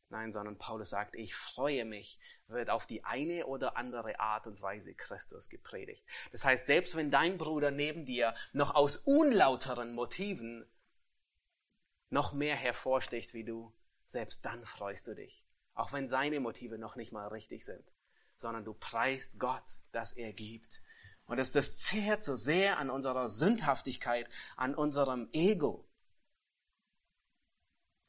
[0.08, 4.60] Nein, sondern Paulus sagt, ich freue mich, wird auf die eine oder andere Art und
[4.60, 6.06] Weise Christus gepredigt.
[6.30, 10.70] Das heißt, selbst wenn dein Bruder neben dir noch aus unlauteren Motiven
[12.10, 13.72] noch mehr hervorsticht wie du,
[14.06, 15.44] selbst dann freust du dich.
[15.74, 17.92] Auch wenn seine Motive noch nicht mal richtig sind,
[18.36, 20.80] sondern du preist Gott, dass er gibt
[21.26, 25.88] und das, das zehrt so sehr an unserer Sündhaftigkeit, an unserem Ego.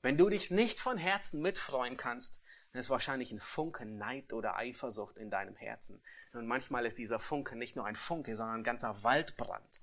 [0.02, 2.42] Wenn du dich nicht von Herzen mitfreuen kannst,
[2.76, 6.04] Das ist wahrscheinlich ein Funken Neid oder Eifersucht in deinem Herzen.
[6.34, 9.80] Und manchmal ist dieser Funke nicht nur ein Funke, sondern ein ganzer Waldbrand.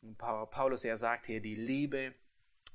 [0.00, 2.16] Und Paulus, er sagt hier, die Liebe,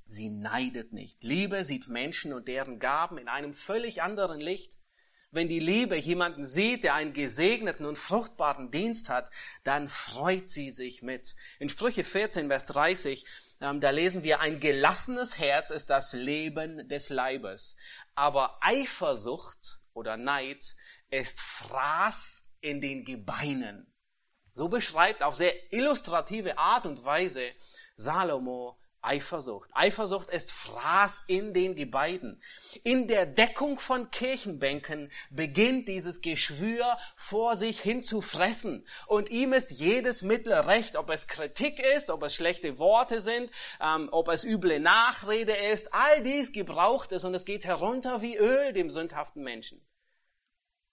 [0.05, 1.21] sie neidet nicht.
[1.21, 4.77] Liebe sieht Menschen und deren Gaben in einem völlig anderen Licht.
[5.33, 9.31] Wenn die Liebe jemanden sieht, der einen gesegneten und fruchtbaren Dienst hat,
[9.63, 11.33] dann freut sie sich mit.
[11.57, 13.25] In Sprüche 14, Vers 30,
[13.59, 17.75] ähm, da lesen wir, ein gelassenes Herz ist das Leben des Leibes.
[18.13, 20.75] Aber Eifersucht oder Neid
[21.09, 23.91] ist Fraß in den Gebeinen.
[24.53, 27.53] So beschreibt auf sehr illustrative Art und Weise
[27.95, 29.69] Salomo Eifersucht.
[29.73, 32.41] Eifersucht ist Fraß in den Gebeiden.
[32.83, 38.87] In der Deckung von Kirchenbänken beginnt dieses Geschwür vor sich hin zu fressen.
[39.07, 43.51] Und ihm ist jedes Mittel recht, ob es Kritik ist, ob es schlechte Worte sind,
[43.81, 45.93] ähm, ob es üble Nachrede ist.
[45.93, 49.85] All dies gebraucht es und es geht herunter wie Öl dem sündhaften Menschen.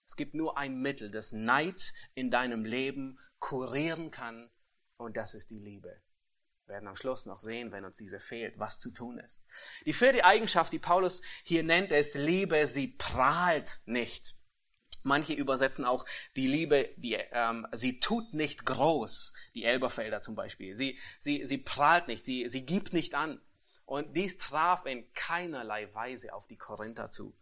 [0.05, 4.49] Es gibt nur ein Mittel, das Neid in deinem Leben kurieren kann
[4.97, 6.01] und das ist die Liebe
[6.71, 9.43] werden am Schluss noch sehen, wenn uns diese fehlt, was zu tun ist.
[9.85, 14.33] Die vierte Eigenschaft, die Paulus hier nennt, ist Liebe, sie prahlt nicht.
[15.03, 16.05] Manche übersetzen auch
[16.35, 20.73] die Liebe, die, ähm, sie tut nicht groß, die Elberfelder zum Beispiel.
[20.73, 23.41] Sie, sie, sie prahlt nicht, sie, sie gibt nicht an.
[23.85, 27.35] Und dies traf in keinerlei Weise auf die Korinther zu.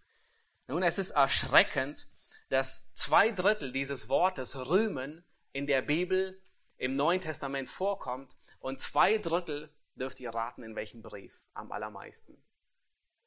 [0.68, 2.08] Nun, es ist erschreckend,
[2.50, 6.42] dass zwei Drittel dieses Wortes rühmen in der Bibel
[6.80, 12.42] im Neuen Testament vorkommt und zwei Drittel dürft ihr raten, in welchem Brief am allermeisten.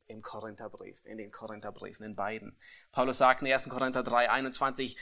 [0.06, 2.58] Im Korintherbrief, in den Korintherbriefen, in beiden.
[2.90, 3.68] Paulus sagt in 1.
[3.68, 4.96] Korinther 3, 21,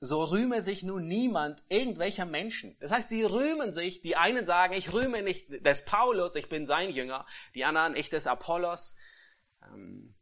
[0.00, 2.76] so rühme sich nun niemand irgendwelcher Menschen.
[2.80, 6.66] Das heißt, die rühmen sich, die einen sagen, ich rühme nicht des Paulus, ich bin
[6.66, 8.96] sein Jünger, die anderen, ich des Apollos.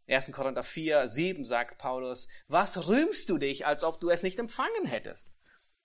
[0.09, 0.29] 1.
[0.29, 4.39] Ähm, Korinther 4, 7 sagt Paulus, was rühmst du dich, als ob du es nicht
[4.39, 5.39] empfangen hättest?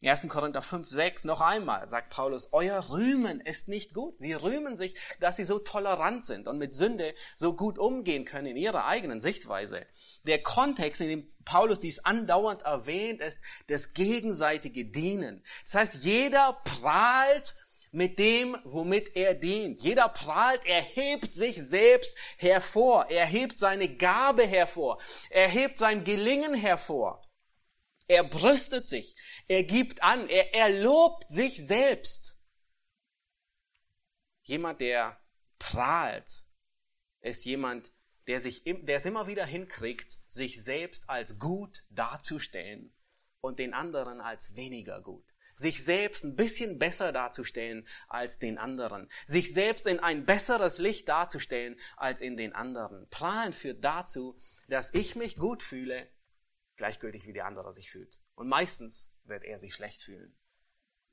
[0.04, 0.28] 1.
[0.30, 4.20] Korinther 5, 6 noch einmal sagt Paulus, euer Rühmen ist nicht gut.
[4.20, 8.48] Sie rühmen sich, dass sie so tolerant sind und mit Sünde so gut umgehen können
[8.48, 9.86] in ihrer eigenen Sichtweise.
[10.24, 15.44] Der Kontext, in dem Paulus dies andauernd erwähnt, ist das gegenseitige Dienen.
[15.66, 17.54] Das heißt, jeder prahlt
[17.92, 19.82] mit dem, womit er dient.
[19.82, 26.04] Jeder prahlt, er hebt sich selbst hervor, er hebt seine Gabe hervor, er hebt sein
[26.04, 27.22] Gelingen hervor.
[28.12, 29.16] Er brüstet sich,
[29.48, 32.46] er gibt an, er, er lobt sich selbst.
[34.42, 35.18] Jemand, der
[35.60, 36.44] prahlt,
[37.22, 37.94] ist jemand,
[38.28, 42.94] der, sich, der es immer wieder hinkriegt, sich selbst als gut darzustellen
[43.40, 45.26] und den anderen als weniger gut.
[45.54, 49.10] Sich selbst ein bisschen besser darzustellen als den anderen.
[49.26, 53.08] Sich selbst in ein besseres Licht darzustellen als in den anderen.
[53.08, 56.10] Prahlen führt dazu, dass ich mich gut fühle
[56.82, 58.20] gleichgültig wie der andere sich fühlt.
[58.34, 60.36] Und meistens wird er sich schlecht fühlen.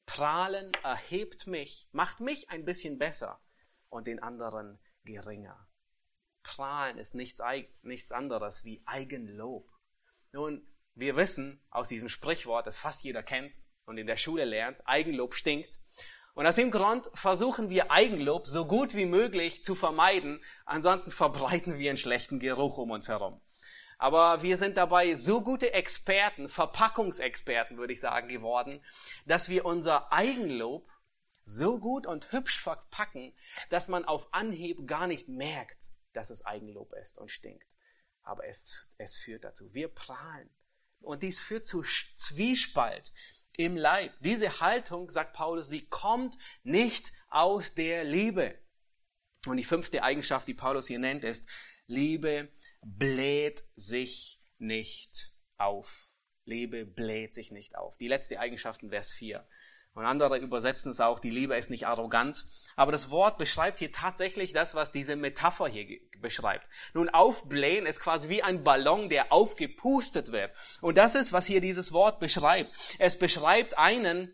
[0.06, 3.38] Prahlen erhebt mich, macht mich ein bisschen besser
[3.90, 5.68] und den anderen geringer.
[6.42, 7.42] Prahlen ist nichts,
[7.82, 9.70] nichts anderes wie Eigenlob.
[10.32, 14.80] Nun, wir wissen aus diesem Sprichwort, das fast jeder kennt und in der Schule lernt,
[14.88, 15.80] Eigenlob stinkt.
[16.32, 21.78] Und aus dem Grund versuchen wir Eigenlob so gut wie möglich zu vermeiden, ansonsten verbreiten
[21.78, 23.42] wir einen schlechten Geruch um uns herum.
[23.98, 28.80] Aber wir sind dabei so gute Experten, Verpackungsexperten würde ich sagen, geworden,
[29.26, 30.88] dass wir unser Eigenlob
[31.42, 33.34] so gut und hübsch verpacken,
[33.70, 37.66] dass man auf Anhieb gar nicht merkt, dass es Eigenlob ist und stinkt.
[38.22, 39.74] Aber es, es führt dazu.
[39.74, 40.48] Wir prahlen.
[41.00, 43.12] Und dies führt zu Zwiespalt
[43.56, 44.12] im Leib.
[44.20, 48.58] Diese Haltung, sagt Paulus, sie kommt nicht aus der Liebe.
[49.46, 51.48] Und die fünfte Eigenschaft, die Paulus hier nennt, ist,
[51.86, 56.12] Liebe bläht sich nicht auf.
[56.44, 57.96] Liebe bläht sich nicht auf.
[57.98, 59.46] Die letzte Eigenschaft in Vers 4.
[59.98, 62.44] Und andere übersetzen es auch, die Liebe ist nicht arrogant.
[62.76, 66.68] Aber das Wort beschreibt hier tatsächlich das, was diese Metapher hier beschreibt.
[66.94, 70.54] Nun, aufblähen ist quasi wie ein Ballon, der aufgepustet wird.
[70.80, 72.72] Und das ist, was hier dieses Wort beschreibt.
[73.00, 74.32] Es beschreibt einen,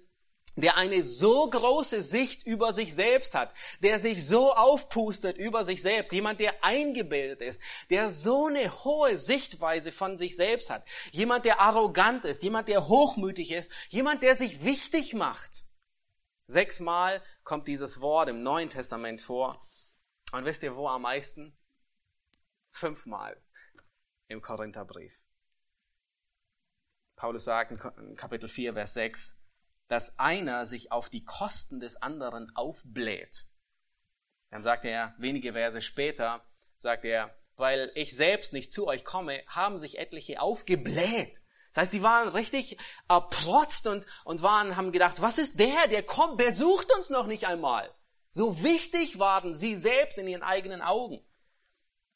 [0.57, 5.83] der eine so große Sicht über sich selbst hat, der sich so aufpustet über sich
[5.83, 11.45] selbst, jemand, der eingebildet ist, der so eine hohe Sichtweise von sich selbst hat, jemand,
[11.45, 15.65] der arrogant ist, jemand, der hochmütig ist, jemand, der sich wichtig macht.
[16.47, 19.61] Sechsmal kommt dieses Wort im Neuen Testament vor.
[20.33, 21.57] Und wisst ihr, wo am meisten?
[22.71, 23.41] Fünfmal
[24.29, 25.23] im Korintherbrief.
[27.17, 29.44] Paulus sagt in Kapitel 4, Vers 6,
[29.89, 33.47] dass einer sich auf die Kosten des anderen aufbläht.
[34.51, 36.45] Dann sagt er wenige Verse später,
[36.77, 41.43] sagt er, weil ich selbst nicht zu euch komme, haben sich etliche aufgebläht.
[41.73, 46.05] Das heißt, sie waren richtig erprotzt und, und waren, haben gedacht, was ist der, der
[46.05, 47.93] kommt, besucht uns noch nicht einmal.
[48.31, 51.25] So wichtig waren sie selbst in ihren eigenen Augen.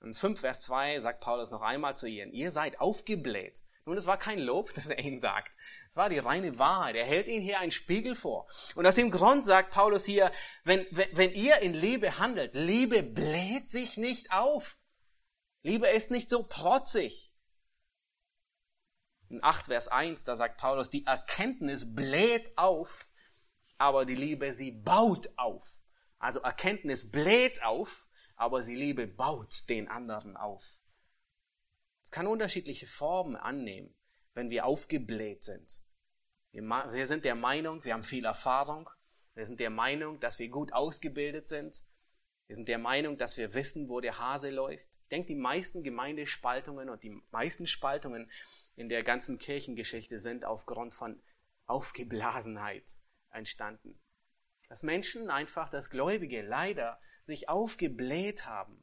[0.00, 3.62] In 5 Vers 2 sagt Paulus noch einmal zu ihnen, ihr seid aufgebläht.
[3.88, 5.57] Nun, es war kein Lob, das er ihnen sagt.
[5.88, 6.94] Es war die reine Wahrheit.
[6.94, 8.46] Er hält ihnen hier einen Spiegel vor.
[8.74, 10.31] Und aus dem Grund sagt Paulus hier,
[10.64, 14.79] wenn, wenn, wenn ihr in Liebe handelt, Liebe bläht sich nicht auf.
[15.62, 17.35] Liebe ist nicht so protzig.
[19.31, 23.09] In 8 Vers 1, da sagt Paulus, die Erkenntnis bläht auf,
[23.79, 25.81] aber die Liebe, sie baut auf.
[26.18, 30.77] Also Erkenntnis bläht auf, aber die Liebe baut den anderen auf.
[32.08, 33.94] Es kann unterschiedliche Formen annehmen,
[34.32, 35.82] wenn wir aufgebläht sind.
[36.52, 38.88] Wir sind der Meinung, wir haben viel Erfahrung.
[39.34, 41.82] Wir sind der Meinung, dass wir gut ausgebildet sind.
[42.46, 44.88] Wir sind der Meinung, dass wir wissen, wo der Hase läuft.
[45.02, 48.30] Ich denke, die meisten Gemeindespaltungen und die meisten Spaltungen
[48.74, 51.20] in der ganzen Kirchengeschichte sind aufgrund von
[51.66, 52.96] Aufgeblasenheit
[53.32, 54.00] entstanden.
[54.70, 58.82] Dass Menschen einfach, das Gläubige leider sich aufgebläht haben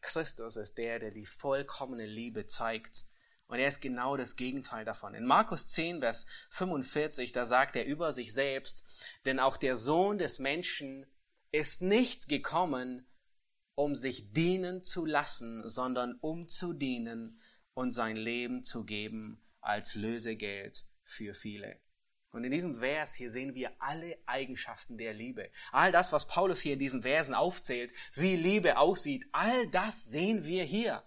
[0.00, 3.04] Christus ist der, der die vollkommene Liebe zeigt.
[3.46, 5.14] Und er ist genau das Gegenteil davon.
[5.14, 8.88] In Markus 10, Vers 45, da sagt er über sich selbst,
[9.24, 11.06] denn auch der Sohn des Menschen
[11.50, 13.06] ist nicht gekommen,
[13.74, 17.40] um sich dienen zu lassen, sondern um zu dienen
[17.74, 21.80] und sein Leben zu geben als Lösegeld für viele.
[22.32, 25.50] Und in diesem Vers hier sehen wir alle Eigenschaften der Liebe.
[25.72, 30.44] All das, was Paulus hier in diesen Versen aufzählt, wie Liebe aussieht, all das sehen
[30.44, 31.02] wir hier.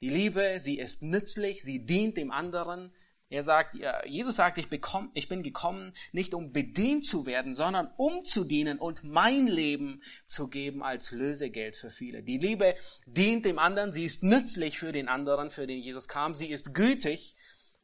[0.00, 2.94] Die Liebe, sie ist nützlich, sie dient dem anderen.
[3.28, 3.74] Er sagt,
[4.06, 8.44] Jesus sagt, ich, bekomm, ich bin gekommen, nicht um bedient zu werden, sondern um zu
[8.44, 12.22] dienen und mein Leben zu geben als Lösegeld für viele.
[12.22, 16.34] Die Liebe dient dem anderen, sie ist nützlich für den anderen, für den Jesus kam,
[16.34, 17.34] sie ist gütig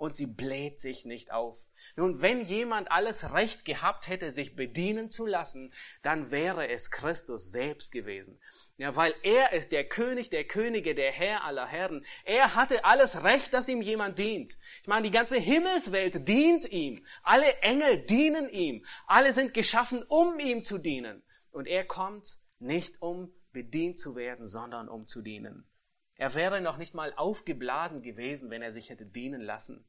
[0.01, 1.69] und sie bläht sich nicht auf.
[1.95, 7.51] Nun, wenn jemand alles Recht gehabt hätte, sich bedienen zu lassen, dann wäre es Christus
[7.51, 8.41] selbst gewesen.
[8.79, 12.07] Ja, weil er ist der König der Könige, der Herr aller Herren.
[12.25, 14.57] Er hatte alles Recht, dass ihm jemand dient.
[14.81, 17.05] Ich meine, die ganze Himmelswelt dient ihm.
[17.23, 18.87] Alle Engel dienen ihm.
[19.07, 21.23] Alle sind geschaffen, um ihm zu dienen.
[21.51, 25.67] Und er kommt nicht um bedient zu werden, sondern um zu dienen.
[26.15, 29.87] Er wäre noch nicht mal aufgeblasen gewesen, wenn er sich hätte dienen lassen.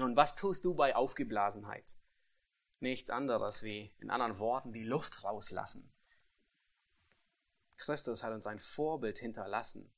[0.00, 1.96] Und was tust du bei Aufgeblasenheit?
[2.80, 5.92] Nichts anderes wie, in anderen Worten, die Luft rauslassen.
[7.76, 9.92] Christus hat uns ein Vorbild hinterlassen.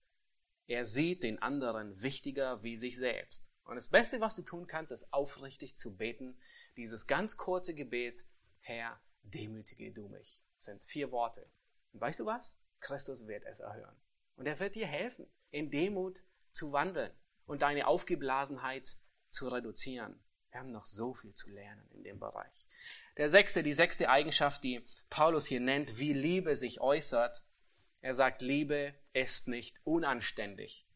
[0.66, 3.50] Er sieht den anderen wichtiger wie sich selbst.
[3.64, 6.38] Und das Beste, was du tun kannst, ist aufrichtig zu beten.
[6.76, 8.24] Dieses ganz kurze Gebet,
[8.60, 11.50] Herr, demütige du mich, das sind vier Worte.
[11.92, 12.58] Und weißt du was?
[12.80, 13.96] Christus wird es erhören.
[14.36, 17.12] Und er wird dir helfen, in Demut zu wandeln
[17.46, 18.96] und deine Aufgeblasenheit
[19.30, 20.20] zu reduzieren.
[20.50, 22.66] Wir haben noch so viel zu lernen in dem Bereich.
[23.16, 27.44] Der sechste, die sechste Eigenschaft, die Paulus hier nennt, wie Liebe sich äußert.
[28.00, 30.86] Er sagt, Liebe ist nicht unanständig.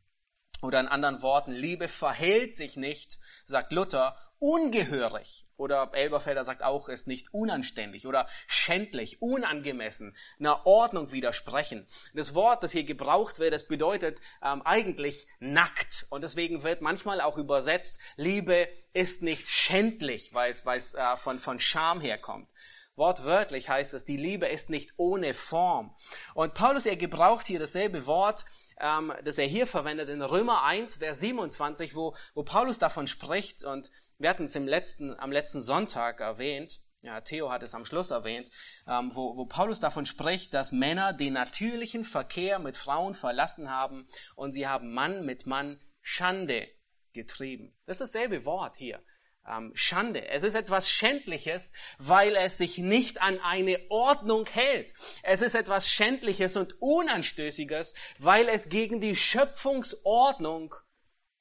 [0.62, 5.46] Oder in anderen Worten, Liebe verhält sich nicht, sagt Luther, ungehörig.
[5.56, 11.86] Oder Elberfelder sagt auch, ist nicht unanständig oder schändlich, unangemessen, einer Ordnung widersprechen.
[12.12, 16.06] Das Wort, das hier gebraucht wird, das bedeutet ähm, eigentlich nackt.
[16.10, 21.16] Und deswegen wird manchmal auch übersetzt, Liebe ist nicht schändlich, weil es, weil es äh,
[21.16, 22.50] von, von Scham herkommt.
[22.96, 25.96] Wortwörtlich heißt es, die Liebe ist nicht ohne Form.
[26.34, 28.44] Und Paulus, er gebraucht hier dasselbe Wort,
[28.78, 33.64] ähm, das er hier verwendet in Römer 1, Vers 27, wo, wo Paulus davon spricht
[33.64, 37.84] und wir hatten es im letzten, am letzten Sonntag erwähnt, ja, Theo hat es am
[37.84, 38.50] Schluss erwähnt,
[38.88, 44.06] ähm, wo, wo Paulus davon spricht, dass Männer den natürlichen Verkehr mit Frauen verlassen haben
[44.36, 46.66] und sie haben Mann mit Mann Schande
[47.12, 47.76] getrieben.
[47.86, 49.02] Das ist dasselbe Wort hier.
[49.46, 50.26] Ähm, Schande.
[50.28, 54.94] Es ist etwas Schändliches, weil es sich nicht an eine Ordnung hält.
[55.22, 60.74] Es ist etwas Schändliches und Unanstößiges, weil es gegen die Schöpfungsordnung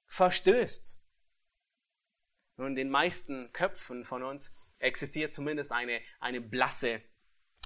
[0.07, 1.02] verstößt.
[2.57, 7.01] Nun, in den meisten Köpfen von uns existiert zumindest eine, eine blasse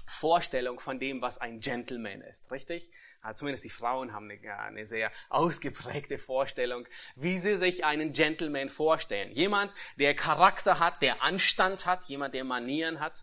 [0.08, 2.90] Vorstellung von dem, was ein Gentleman ist, richtig?
[3.20, 8.70] Also zumindest die Frauen haben eine, eine, sehr ausgeprägte Vorstellung, wie sie sich einen Gentleman
[8.70, 9.32] vorstellen.
[9.32, 13.22] Jemand, der Charakter hat, der Anstand hat, jemand, der Manieren hat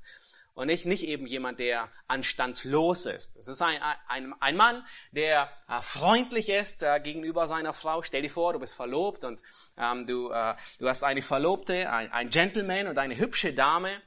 [0.56, 3.36] und nicht, nicht eben jemand, der anstandslos ist.
[3.36, 8.02] Es ist ein, ein, ein Mann, der äh, freundlich ist äh, gegenüber seiner Frau.
[8.02, 9.44] Stell dir vor, du bist verlobt und
[9.78, 14.02] ähm, du, äh, du hast eine Verlobte, ein, ein Gentleman und eine hübsche Dame.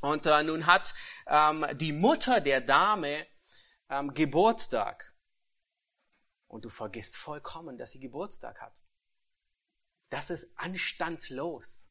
[0.00, 0.94] Und äh, nun hat
[1.26, 3.26] ähm, die Mutter der Dame
[3.90, 5.12] ähm, Geburtstag.
[6.46, 8.80] und du vergisst vollkommen, dass sie Geburtstag hat.
[10.08, 11.89] Das ist anstandslos.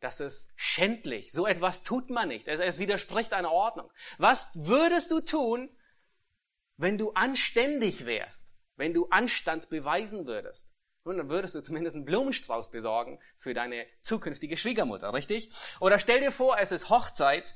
[0.00, 1.32] Das ist schändlich.
[1.32, 2.48] So etwas tut man nicht.
[2.48, 3.90] Es, widerspricht einer Ordnung.
[4.18, 5.70] Was würdest du tun,
[6.76, 8.54] wenn du anständig wärst?
[8.76, 10.74] Wenn du Anstand beweisen würdest?
[11.04, 15.50] Nun, dann würdest du zumindest einen Blumenstrauß besorgen für deine zukünftige Schwiegermutter, richtig?
[15.80, 17.54] Oder stell dir vor, es ist Hochzeit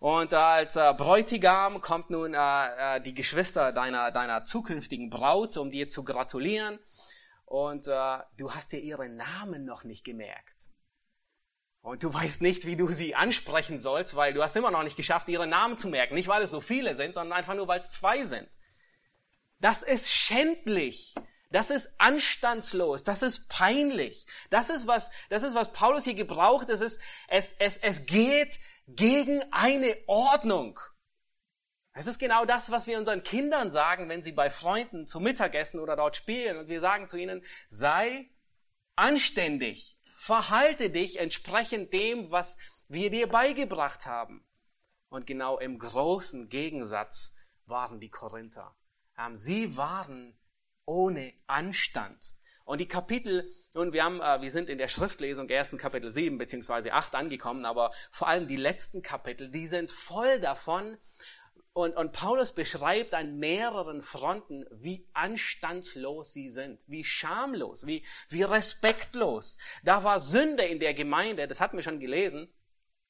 [0.00, 2.38] und als äh, Bräutigam kommt nun äh,
[2.96, 6.78] äh, die Geschwister deiner, deiner zukünftigen Braut, um dir zu gratulieren.
[7.44, 10.69] Und äh, du hast dir ihren Namen noch nicht gemerkt.
[11.90, 14.96] Und du weißt nicht, wie du sie ansprechen sollst, weil du hast immer noch nicht
[14.96, 16.14] geschafft, ihren Namen zu merken.
[16.14, 18.48] Nicht, weil es so viele sind, sondern einfach nur, weil es zwei sind.
[19.58, 21.16] Das ist schändlich.
[21.50, 24.26] Das ist anstandslos, das ist peinlich.
[24.50, 26.68] Das ist was, das ist was Paulus hier gebraucht.
[26.68, 30.78] Es ist, es, es, es geht gegen eine Ordnung.
[31.92, 35.80] Es ist genau das, was wir unseren Kindern sagen, wenn sie bei Freunden zum Mittagessen
[35.80, 38.30] oder dort spielen und wir sagen zu ihnen, sei
[38.94, 42.58] anständig, verhalte dich entsprechend dem, was
[42.88, 44.44] wir dir beigebracht haben.
[45.08, 48.76] Und genau im großen Gegensatz waren die Korinther.
[49.32, 50.38] Sie waren
[50.84, 52.34] ohne Anstand.
[52.64, 56.36] Und die Kapitel, nun, wir haben, äh, wir sind in der Schriftlesung ersten Kapitel 7
[56.36, 60.98] beziehungsweise 8 angekommen, aber vor allem die letzten Kapitel, die sind voll davon.
[61.72, 68.42] Und, und Paulus beschreibt an mehreren Fronten, wie anstandslos sie sind, wie schamlos, wie, wie
[68.42, 69.58] respektlos.
[69.84, 72.52] Da war Sünde in der Gemeinde, das hatten wir schon gelesen.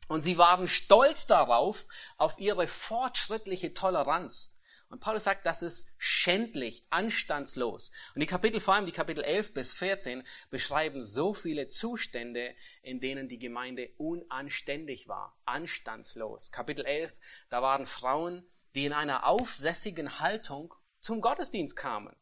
[0.09, 1.87] Und sie waren stolz darauf,
[2.19, 4.60] auf ihre fortschrittliche Toleranz.
[4.91, 7.93] Und Paulus sagt, das ist schändlich, anstandslos.
[8.15, 12.99] Und die Kapitel, vor allem die Kapitel 11 bis 14, beschreiben so viele Zustände, in
[12.99, 16.51] denen die Gemeinde unanständig war, anstandslos.
[16.51, 17.17] Kapitel 11,
[17.51, 22.17] da waren Frauen, die in einer aufsässigen Haltung zum Gottesdienst kamen.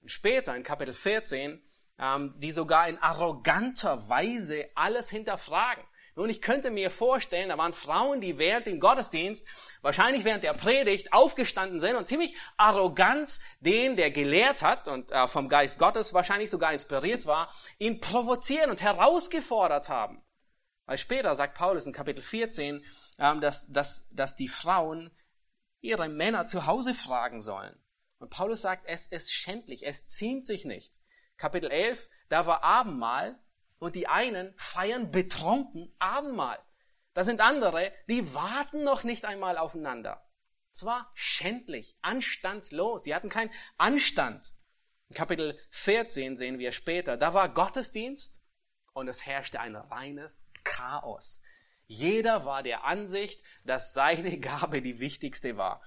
[0.00, 1.62] Und später in Kapitel 14,
[1.98, 5.84] ähm, die sogar in arroganter Weise alles hinterfragen.
[6.20, 9.46] Nun, ich könnte mir vorstellen, da waren Frauen, die während dem Gottesdienst,
[9.80, 15.26] wahrscheinlich während der Predigt, aufgestanden sind und ziemlich arrogant den, der gelehrt hat und äh,
[15.28, 20.22] vom Geist Gottes wahrscheinlich sogar inspiriert war, ihn provozieren und herausgefordert haben.
[20.84, 22.84] Weil später sagt Paulus in Kapitel 14,
[23.18, 25.10] ähm, dass, dass, dass die Frauen
[25.80, 27.82] ihre Männer zu Hause fragen sollen.
[28.18, 31.00] Und Paulus sagt, es ist schändlich, es ziemt sich nicht.
[31.38, 33.40] Kapitel 11, da war Abendmahl
[33.80, 36.58] und die einen feiern betrunken Abendmahl.
[37.12, 40.24] Da sind andere, die warten noch nicht einmal aufeinander.
[40.72, 43.02] Es war schändlich, anstandslos.
[43.02, 44.52] Sie hatten keinen Anstand.
[45.08, 48.44] In Kapitel 14 sehen wir später, da war Gottesdienst
[48.92, 51.42] und es herrschte ein reines Chaos.
[51.86, 55.82] Jeder war der Ansicht, dass seine Gabe die wichtigste war.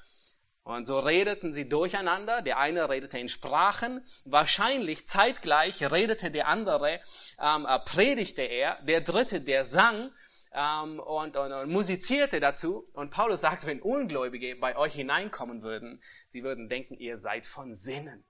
[0.64, 2.42] Und so redeten sie durcheinander.
[2.42, 4.04] Der eine redete in Sprachen.
[4.24, 7.02] Wahrscheinlich zeitgleich redete der andere,
[7.40, 8.82] ähm, äh, predigte er.
[8.84, 10.12] Der dritte, der sang
[10.54, 12.90] ähm, und, und, und musizierte dazu.
[12.94, 17.74] Und Paulus sagt, wenn Ungläubige bei euch hineinkommen würden, sie würden denken, ihr seid von
[17.74, 18.24] Sinnen.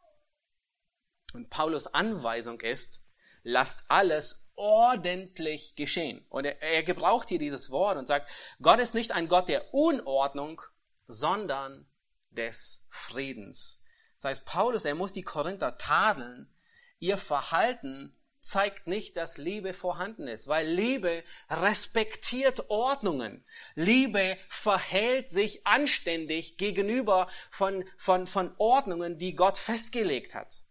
[1.33, 3.09] Und Paulus Anweisung ist,
[3.43, 6.25] lasst alles ordentlich geschehen.
[6.29, 8.29] Und er, er gebraucht hier dieses Wort und sagt,
[8.61, 10.61] Gott ist nicht ein Gott der Unordnung,
[11.07, 11.87] sondern
[12.35, 13.83] des Friedens.
[14.19, 16.53] Das heißt, Paulus, er muss die Korinther tadeln.
[16.99, 23.45] Ihr Verhalten zeigt nicht, dass Liebe vorhanden ist, weil Liebe respektiert Ordnungen.
[23.75, 30.65] Liebe verhält sich anständig gegenüber von, von, von Ordnungen, die Gott festgelegt hat.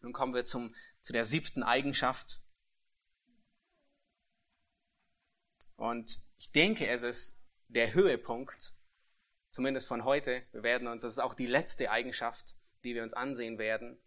[0.00, 2.38] Nun kommen wir zum, zu der siebten Eigenschaft.
[5.76, 8.74] Und ich denke, es ist der Höhepunkt
[9.58, 10.44] zumindest von heute.
[10.52, 12.54] Wir werden uns, das ist auch die letzte Eigenschaft,
[12.84, 14.00] die wir uns ansehen werden.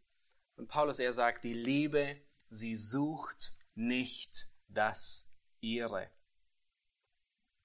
[0.56, 6.10] Und Paulus, er sagt, die Liebe, sie sucht nicht das ihre.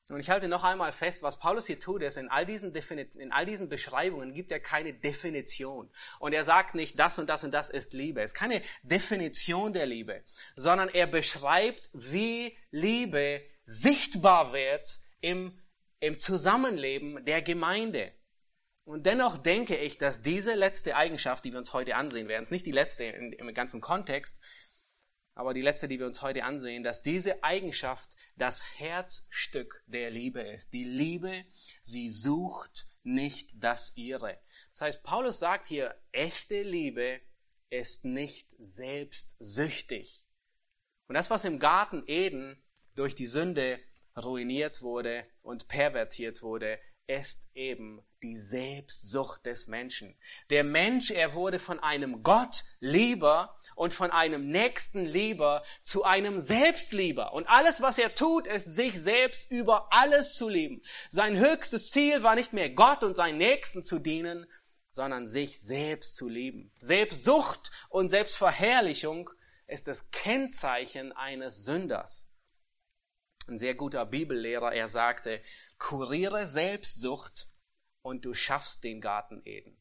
[0.09, 3.31] Und ich halte noch einmal fest, was Paulus hier tut, ist, in all diesen, in
[3.31, 5.89] all diesen Beschreibungen gibt er keine Definition.
[6.19, 8.21] Und er sagt nicht, das und das und das ist Liebe.
[8.21, 10.25] Es ist keine Definition der Liebe,
[10.57, 15.57] sondern er beschreibt, wie Liebe sichtbar wird im
[16.01, 18.13] im Zusammenleben der Gemeinde.
[18.85, 22.53] Und dennoch denke ich, dass diese letzte Eigenschaft, die wir uns heute ansehen werden, ist
[22.53, 24.41] nicht die letzte im ganzen Kontext,
[25.35, 30.41] aber die letzte, die wir uns heute ansehen, dass diese Eigenschaft das Herzstück der Liebe
[30.41, 30.73] ist.
[30.73, 31.45] Die Liebe,
[31.81, 34.39] sie sucht nicht das ihre.
[34.73, 37.21] Das heißt, Paulus sagt hier, echte Liebe
[37.71, 40.27] ist nicht selbstsüchtig.
[41.09, 42.63] Und das, was im Garten Eden
[42.95, 43.79] durch die Sünde
[44.17, 50.17] ruiniert wurde und pervertiert wurde, ist eben die Selbstsucht des Menschen.
[50.51, 56.41] Der Mensch, er wurde von einem Gott lieber und von einem Nächsten lieber zu einem
[56.41, 57.33] Selbstlieber.
[57.33, 60.83] Und alles, was er tut, ist sich selbst über alles zu lieben.
[61.11, 64.47] Sein höchstes Ziel war nicht mehr Gott und seinen Nächsten zu dienen,
[64.91, 66.73] sondern sich selbst zu lieben.
[66.79, 69.31] Selbstsucht und Selbstverherrlichung
[69.69, 72.36] ist das Kennzeichen eines Sünders.
[73.49, 75.41] Ein sehr guter Bibellehrer, er sagte,
[75.79, 77.49] kuriere Selbstsucht
[78.03, 79.77] und du schaffst den Garten Eden.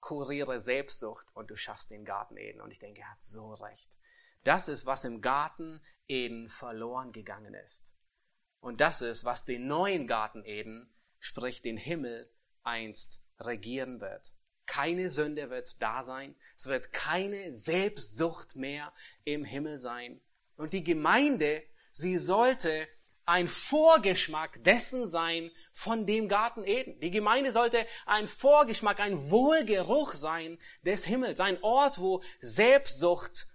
[0.00, 2.60] Kuriere Selbstsucht und du schaffst den Garten Eden.
[2.60, 3.98] Und ich denke, er hat so recht.
[4.44, 7.94] Das ist, was im Garten Eden verloren gegangen ist.
[8.60, 14.34] Und das ist, was den neuen Garten Eden, sprich den Himmel, einst regieren wird.
[14.66, 16.36] Keine Sünde wird da sein.
[16.56, 18.92] Es wird keine Selbstsucht mehr
[19.24, 20.20] im Himmel sein.
[20.56, 21.62] Und die Gemeinde,
[21.92, 22.88] sie sollte
[23.24, 26.98] ein Vorgeschmack dessen sein von dem Garten Eden.
[27.00, 33.46] Die Gemeinde sollte ein Vorgeschmack, ein Wohlgeruch sein des Himmels, ein Ort, wo Selbstsucht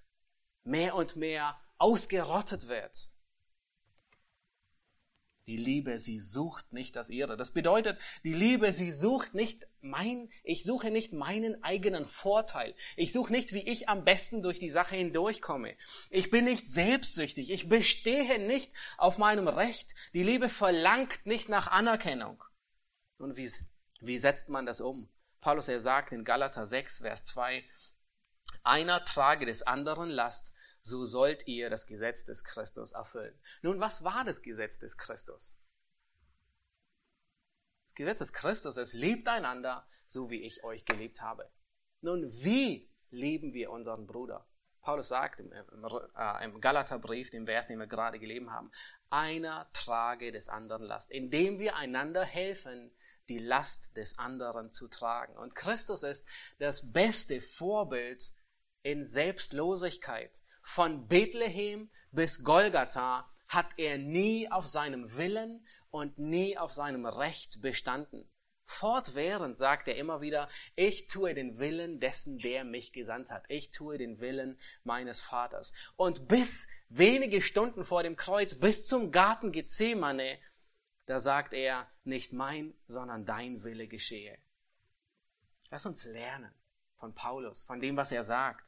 [0.64, 3.10] mehr und mehr ausgerottet wird.
[5.48, 7.38] Die Liebe, sie sucht nicht das ihre.
[7.38, 12.76] Das bedeutet, die Liebe, sie sucht nicht mein, ich suche nicht meinen eigenen Vorteil.
[12.98, 15.78] Ich suche nicht, wie ich am besten durch die Sache hindurchkomme.
[16.10, 17.50] Ich bin nicht selbstsüchtig.
[17.50, 19.96] Ich bestehe nicht auf meinem Recht.
[20.14, 22.44] Die Liebe verlangt nicht nach Anerkennung.
[23.18, 23.50] Und wie,
[24.02, 25.08] wie setzt man das um?
[25.40, 27.64] Paulus, er sagt in Galater 6, Vers 2,
[28.64, 30.52] einer trage des anderen Last
[30.88, 33.38] so sollt ihr das Gesetz des Christus erfüllen.
[33.62, 35.58] Nun, was war das Gesetz des Christus?
[37.86, 41.52] Das Gesetz des Christus ist, liebt einander, so wie ich euch geliebt habe.
[42.02, 44.48] Nun, wie lieben wir unseren Bruder?
[44.82, 48.72] Paulus sagt äh, im Galaterbrief, dem Vers, den wir gerade gelesen haben,
[49.10, 52.96] einer trage des anderen Last, indem wir einander helfen,
[53.28, 55.36] die Last des anderen zu tragen.
[55.36, 56.26] Und Christus ist
[56.60, 58.30] das beste Vorbild
[58.84, 60.42] in Selbstlosigkeit.
[60.70, 67.62] Von Bethlehem bis Golgatha hat er nie auf seinem Willen und nie auf seinem Recht
[67.62, 68.30] bestanden.
[68.66, 73.46] Fortwährend sagt er immer wieder, ich tue den Willen dessen, der mich gesandt hat.
[73.48, 75.72] Ich tue den Willen meines Vaters.
[75.96, 80.38] Und bis wenige Stunden vor dem Kreuz, bis zum Garten Gethsemane,
[81.06, 84.38] da sagt er, nicht mein, sondern dein Wille geschehe.
[85.72, 86.54] Lass uns lernen
[86.98, 88.67] von Paulus, von dem, was er sagt.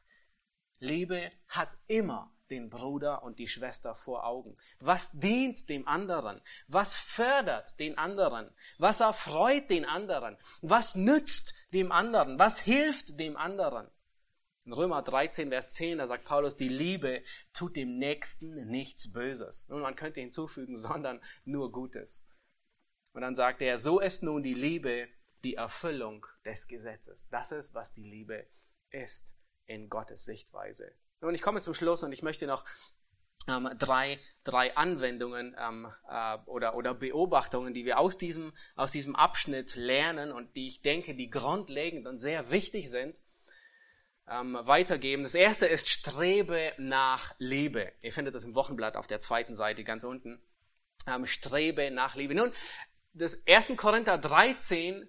[0.80, 4.56] Liebe hat immer den Bruder und die Schwester vor Augen.
[4.80, 6.40] Was dient dem anderen?
[6.66, 8.50] Was fördert den anderen?
[8.78, 10.36] Was erfreut den anderen?
[10.60, 12.38] Was nützt dem anderen?
[12.38, 13.88] Was hilft dem anderen?
[14.64, 17.22] In Römer 13, Vers 10, da sagt Paulus, die Liebe
[17.52, 19.68] tut dem Nächsten nichts Böses.
[19.68, 22.26] Nun, man könnte hinzufügen, sondern nur Gutes.
[23.12, 25.08] Und dann sagt er, so ist nun die Liebe
[25.42, 27.28] die Erfüllung des Gesetzes.
[27.30, 28.46] Das ist, was die Liebe
[28.90, 29.39] ist
[29.70, 30.92] in Gottes Sichtweise.
[31.20, 32.64] Und ich komme zum Schluss und ich möchte noch
[33.46, 39.14] ähm, drei, drei Anwendungen ähm, äh, oder, oder Beobachtungen, die wir aus diesem, aus diesem
[39.14, 43.22] Abschnitt lernen und die ich denke, die grundlegend und sehr wichtig sind,
[44.28, 45.22] ähm, weitergeben.
[45.22, 47.92] Das erste ist Strebe nach Liebe.
[48.02, 50.42] Ihr findet das im Wochenblatt auf der zweiten Seite ganz unten.
[51.06, 52.34] Ähm, Strebe nach Liebe.
[52.34, 52.52] Nun,
[53.12, 53.76] das 1.
[53.76, 55.08] Korinther 13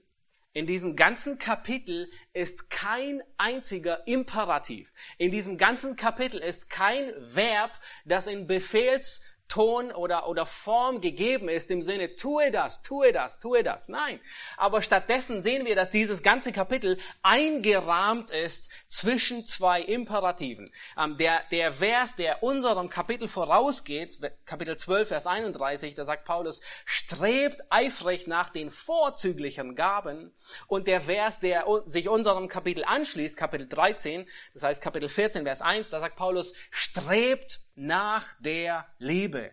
[0.53, 4.91] in diesem ganzen Kapitel ist kein einziger Imperativ.
[5.17, 7.71] In diesem ganzen Kapitel ist kein Verb,
[8.05, 9.21] das in Befehls
[9.51, 13.89] Ton oder, oder Form gegeben ist im Sinne, tue das, tue das, tue das.
[13.89, 14.21] Nein.
[14.55, 20.71] Aber stattdessen sehen wir, dass dieses ganze Kapitel eingerahmt ist zwischen zwei Imperativen.
[20.97, 26.61] Ähm, der, der Vers, der unserem Kapitel vorausgeht, Kapitel 12, Vers 31, da sagt Paulus,
[26.85, 30.33] strebt eifrig nach den vorzüglichen Gaben.
[30.67, 35.61] Und der Vers, der sich unserem Kapitel anschließt, Kapitel 13, das heißt Kapitel 14, Vers
[35.61, 39.51] 1, da sagt Paulus, strebt nach der Liebe.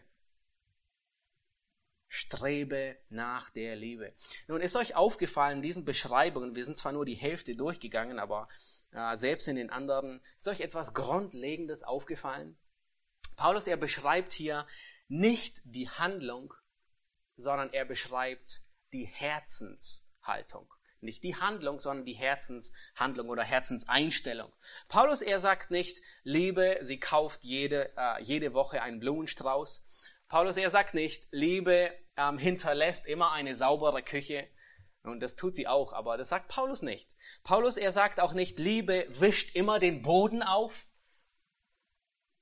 [2.08, 4.14] Strebe nach der Liebe.
[4.48, 8.48] Nun ist euch aufgefallen, diesen Beschreibungen, wir sind zwar nur die Hälfte durchgegangen, aber
[8.90, 12.58] äh, selbst in den anderen, ist euch etwas Grundlegendes aufgefallen?
[13.36, 14.66] Paulus, er beschreibt hier
[15.08, 16.52] nicht die Handlung,
[17.36, 18.60] sondern er beschreibt
[18.92, 20.70] die Herzenshaltung.
[21.00, 24.52] Nicht die Handlung, sondern die Herzenshandlung oder Herzenseinstellung.
[24.88, 29.88] Paulus, er sagt nicht, Liebe, sie kauft jede, äh, jede Woche einen Blumenstrauß.
[30.28, 34.48] Paulus, er sagt nicht, Liebe ähm, hinterlässt immer eine saubere Küche.
[35.04, 37.14] Und das tut sie auch, aber das sagt Paulus nicht.
[37.44, 40.87] Paulus, er sagt auch nicht, Liebe wischt immer den Boden auf.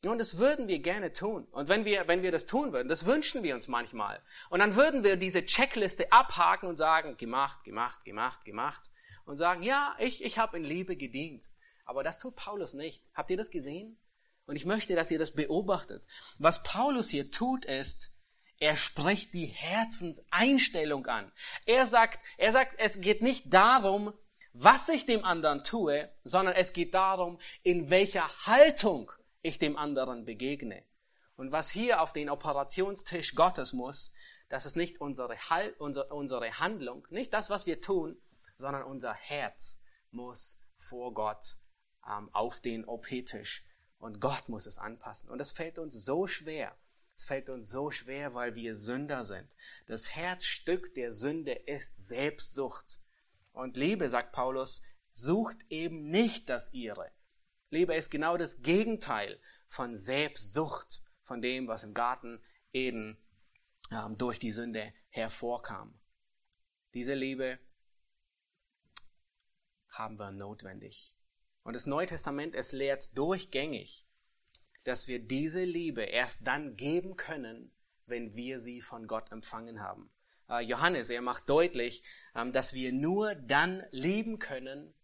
[0.04, 1.46] Und das würden wir gerne tun.
[1.50, 4.22] Und wenn wir, wenn wir das tun würden, das wünschen wir uns manchmal.
[4.50, 8.90] Und dann würden wir diese Checkliste abhaken und sagen, gemacht, gemacht, gemacht, gemacht.
[9.24, 11.50] Und sagen, ja, ich, ich habe in Liebe gedient.
[11.84, 13.02] Aber das tut Paulus nicht.
[13.14, 13.98] Habt ihr das gesehen?
[14.46, 16.06] Und ich möchte, dass ihr das beobachtet.
[16.38, 18.16] Was Paulus hier tut, ist,
[18.58, 21.32] er spricht die Herzenseinstellung an.
[21.66, 24.14] Er sagt, er sagt, es geht nicht darum,
[24.52, 29.12] was ich dem anderen tue, sondern es geht darum, in welcher Haltung
[29.46, 30.82] ich dem anderen begegne.
[31.36, 34.14] Und was hier auf den Operationstisch Gottes muss,
[34.48, 35.36] das ist nicht unsere,
[35.78, 38.16] unsere, Handlung, nicht das, was wir tun,
[38.56, 41.56] sondern unser Herz muss vor Gott
[42.08, 43.64] ähm, auf den OP-Tisch.
[43.98, 45.30] Und Gott muss es anpassen.
[45.30, 46.76] Und es fällt uns so schwer.
[47.16, 49.56] Es fällt uns so schwer, weil wir Sünder sind.
[49.86, 53.00] Das Herzstück der Sünde ist Selbstsucht.
[53.52, 57.10] Und Liebe, sagt Paulus, sucht eben nicht das ihre.
[57.70, 62.40] Liebe ist genau das Gegenteil von Selbstsucht, von dem, was im Garten
[62.72, 63.18] Eden
[63.90, 65.98] ähm, durch die Sünde hervorkam.
[66.94, 67.58] Diese Liebe
[69.88, 71.16] haben wir notwendig.
[71.62, 74.06] Und das Neue Testament, es lehrt durchgängig,
[74.84, 77.72] dass wir diese Liebe erst dann geben können,
[78.06, 80.12] wenn wir sie von Gott empfangen haben.
[80.48, 82.04] Äh, Johannes, er macht deutlich,
[82.36, 84.94] ähm, dass wir nur dann lieben können,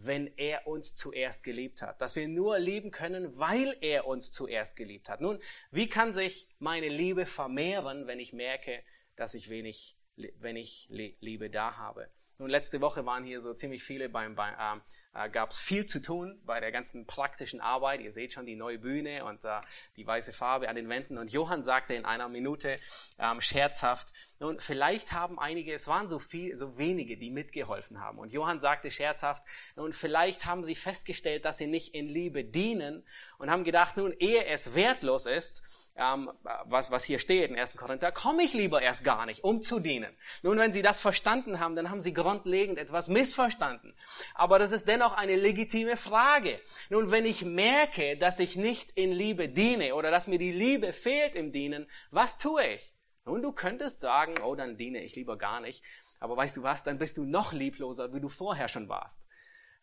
[0.00, 2.00] wenn er uns zuerst geliebt hat.
[2.00, 5.20] Dass wir nur lieben können, weil er uns zuerst geliebt hat.
[5.20, 5.38] Nun,
[5.70, 8.82] wie kann sich meine Liebe vermehren, wenn ich merke,
[9.16, 12.08] dass ich wenig, wenig Liebe da habe?
[12.38, 14.80] Nun, letzte Woche waren hier so ziemlich viele beim, beim äh,
[15.14, 18.00] äh gab es viel zu tun bei der ganzen praktischen Arbeit.
[18.00, 19.60] Ihr seht schon die neue Bühne und äh,
[19.96, 21.18] die weiße Farbe an den Wänden.
[21.18, 22.78] Und Johann sagte in einer Minute
[23.18, 28.18] ähm, scherzhaft, nun, vielleicht haben einige, es waren so viel, so wenige, die mitgeholfen haben.
[28.18, 29.42] Und Johann sagte scherzhaft,
[29.74, 33.04] nun, vielleicht haben sie festgestellt, dass sie nicht in Liebe dienen
[33.38, 35.62] und haben gedacht, nun, ehe es wertlos ist,
[35.98, 36.30] ähm,
[36.64, 37.76] was, was hier steht in 1.
[37.76, 40.16] Korinther, komme ich lieber erst gar nicht, um zu dienen.
[40.42, 43.94] Nun, wenn Sie das verstanden haben, dann haben Sie grundlegend etwas missverstanden.
[44.34, 46.60] Aber das ist dennoch eine legitime Frage.
[46.90, 50.92] Nun, wenn ich merke, dass ich nicht in Liebe diene oder dass mir die Liebe
[50.92, 52.94] fehlt im Dienen, was tue ich?
[53.24, 55.82] Nun, du könntest sagen, oh, dann diene ich lieber gar nicht.
[56.20, 59.28] Aber weißt du was, dann bist du noch liebloser, wie du vorher schon warst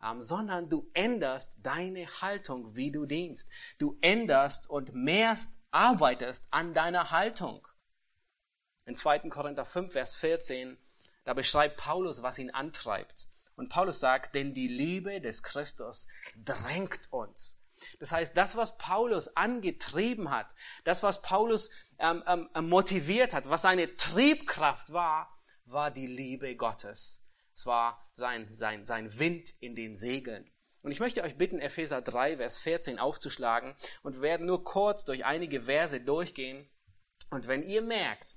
[0.03, 3.49] ähm, sondern du änderst deine Haltung, wie du dienst.
[3.77, 7.67] Du änderst und mehrst arbeitest an deiner Haltung.
[8.85, 9.19] In 2.
[9.29, 10.77] Korinther 5, Vers 14,
[11.23, 13.27] da beschreibt Paulus, was ihn antreibt.
[13.55, 17.65] Und Paulus sagt, denn die Liebe des Christus drängt uns.
[17.99, 23.61] Das heißt, das, was Paulus angetrieben hat, das, was Paulus ähm, ähm, motiviert hat, was
[23.61, 27.33] seine Triebkraft war, war die Liebe Gottes.
[27.53, 30.51] Es war sein, sein, sein Wind in den Segeln.
[30.81, 35.03] Und ich möchte euch bitten, Epheser 3, Vers 14 aufzuschlagen und wir werden nur kurz
[35.03, 36.69] durch einige Verse durchgehen.
[37.31, 38.35] Und wenn ihr merkt,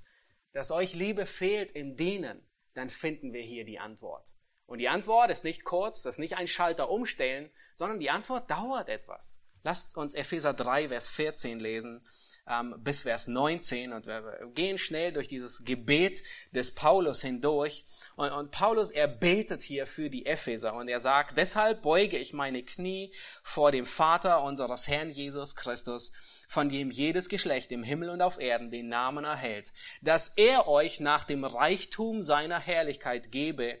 [0.53, 4.33] dass euch Liebe fehlt im Dienen, dann finden wir hier die Antwort.
[4.69, 8.51] Und die Antwort ist nicht kurz, das ist nicht ein Schalter umstellen, sondern die Antwort
[8.51, 9.43] dauert etwas.
[9.63, 12.07] Lasst uns Epheser 3, Vers 14 lesen
[12.47, 17.83] ähm, bis Vers 19 und wir gehen schnell durch dieses Gebet des Paulus hindurch.
[18.15, 22.33] Und, und Paulus, er betet hier für die Epheser und er sagt, deshalb beuge ich
[22.33, 23.11] meine Knie
[23.41, 26.11] vor dem Vater unseres Herrn Jesus Christus,
[26.47, 30.99] von dem jedes Geschlecht im Himmel und auf Erden den Namen erhält, dass er euch
[30.99, 33.79] nach dem Reichtum seiner Herrlichkeit gebe,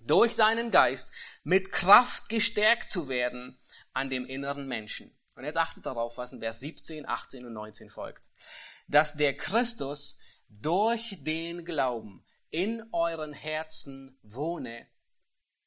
[0.00, 1.12] durch seinen Geist
[1.44, 3.58] mit Kraft gestärkt zu werden
[3.92, 7.88] an dem inneren Menschen und jetzt achtet darauf, was in Vers 17, 18 und 19
[7.88, 8.30] folgt.
[8.88, 14.86] Dass der Christus durch den Glauben in euren Herzen wohne,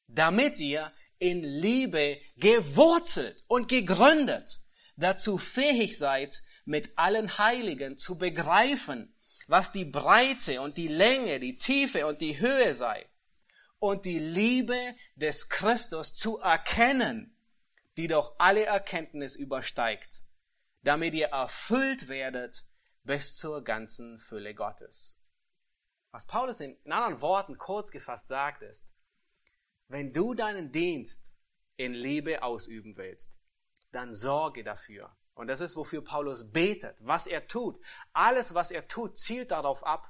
[0.08, 4.60] damit ihr in Liebe gewurzelt und gegründet
[4.96, 9.16] dazu fähig seid, mit allen Heiligen zu begreifen,
[9.48, 13.10] was die Breite und die Länge, die Tiefe und die Höhe sei
[13.84, 17.38] und die Liebe des Christus zu erkennen,
[17.98, 20.22] die doch alle Erkenntnis übersteigt,
[20.84, 22.64] damit ihr erfüllt werdet
[23.04, 25.20] bis zur ganzen Fülle Gottes.
[26.12, 28.96] Was Paulus in, anderen Worten kurz gefasst sagt, ist,
[29.90, 31.38] wenn du deinen Dienst
[31.76, 33.42] in Liebe ausüben willst,
[33.92, 35.14] dann sorge dafür.
[35.34, 37.84] Und das ist, wofür Paulus betet, was er tut.
[38.14, 40.10] Alles, was er tut, zielt darauf ab,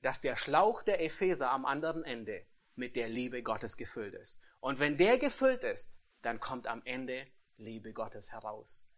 [0.00, 4.40] dass der Schlauch der Epheser am anderen Ende mit der Liebe Gottes gefüllt ist.
[4.60, 8.88] Und wenn der gefüllt ist, dann kommt am Ende Liebe Gottes heraus.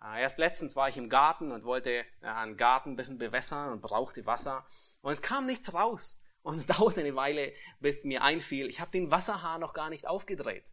[0.00, 3.72] Ah, erst letztens war ich im Garten und wollte äh, einen Garten ein bisschen bewässern
[3.72, 4.64] und brauchte Wasser.
[5.00, 6.22] Und es kam nichts raus.
[6.42, 10.06] Und es dauerte eine Weile, bis mir einfiel, ich habe den Wasserhahn noch gar nicht
[10.06, 10.72] aufgedreht.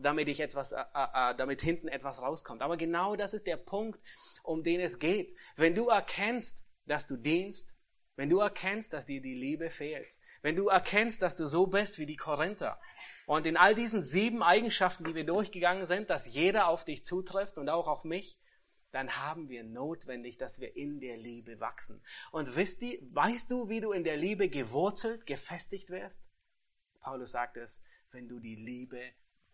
[0.00, 2.62] damit ich etwas, äh, äh, damit hinten etwas rauskommt.
[2.62, 4.00] Aber genau das ist der Punkt,
[4.44, 5.32] um den es geht.
[5.56, 7.80] Wenn du erkennst, dass du dienst,
[8.14, 11.98] wenn du erkennst, dass dir die Liebe fehlt, wenn du erkennst, dass du so bist
[11.98, 12.78] wie die Korinther
[13.26, 17.56] und in all diesen sieben Eigenschaften, die wir durchgegangen sind, dass jeder auf dich zutrifft
[17.58, 18.38] und auch auf mich,
[18.90, 22.02] dann haben wir notwendig, dass wir in der Liebe wachsen.
[22.30, 26.28] Und wisst ihr, weißt du, wie du in der Liebe gewurzelt, gefestigt wirst?
[27.00, 29.00] Paulus sagt es, wenn du die Liebe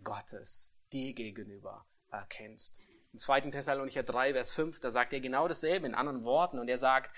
[0.02, 2.80] Gottes dir gegenüber erkennst.
[3.12, 3.42] Im 2.
[3.52, 7.16] Thessalonicher 3, Vers 5, da sagt er genau dasselbe in anderen Worten und er sagt,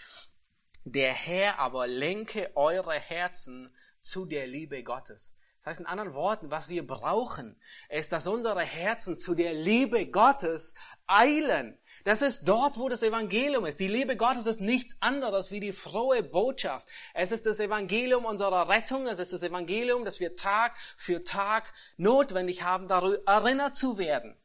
[0.85, 5.37] der Herr aber lenke eure Herzen zu der Liebe Gottes.
[5.61, 7.61] Das heißt in anderen Worten, was wir brauchen,
[7.91, 10.75] ist, dass unsere Herzen zu der Liebe Gottes
[11.07, 11.79] eilen.
[12.05, 13.79] Das ist dort, wo das Evangelium ist.
[13.79, 16.89] Die Liebe Gottes ist nichts anderes wie die frohe Botschaft.
[17.13, 19.07] Es ist das Evangelium unserer Rettung.
[19.07, 24.41] Es ist das Evangelium, dass wir Tag für Tag notwendig haben, darüber erinnert zu werden.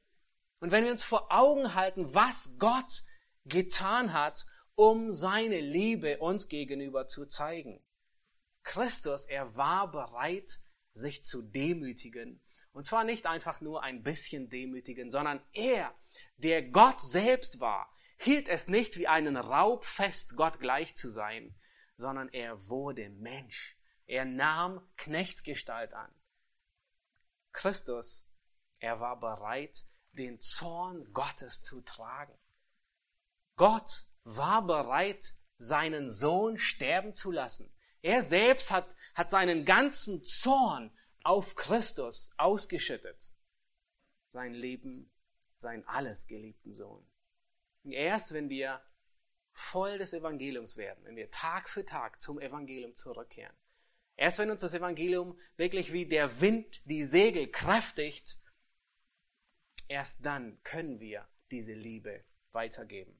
[0.59, 3.03] Und wenn wir uns vor Augen halten, was Gott
[3.45, 7.81] getan hat, um seine Liebe uns gegenüber zu zeigen.
[8.63, 10.59] Christus, er war bereit,
[10.93, 12.41] sich zu demütigen.
[12.71, 15.95] Und zwar nicht einfach nur ein bisschen demütigen, sondern er,
[16.37, 21.55] der Gott selbst war, hielt es nicht wie einen Raub fest, Gott gleich zu sein,
[21.97, 23.77] sondern er wurde Mensch.
[24.07, 26.13] Er nahm Knechtsgestalt an.
[27.51, 28.33] Christus,
[28.79, 32.37] er war bereit, den Zorn Gottes zu tragen.
[33.55, 37.71] Gott war bereit, seinen Sohn sterben zu lassen.
[38.01, 40.91] Er selbst hat, hat seinen ganzen Zorn
[41.23, 43.31] auf Christus ausgeschüttet.
[44.29, 45.09] Sein Leben,
[45.57, 47.07] sein alles geliebten Sohn.
[47.83, 48.81] Erst wenn wir
[49.51, 53.55] voll des Evangeliums werden, wenn wir Tag für Tag zum Evangelium zurückkehren,
[54.17, 58.37] erst wenn uns das Evangelium wirklich wie der Wind die Segel kräftigt,
[59.87, 63.19] erst dann können wir diese Liebe weitergeben.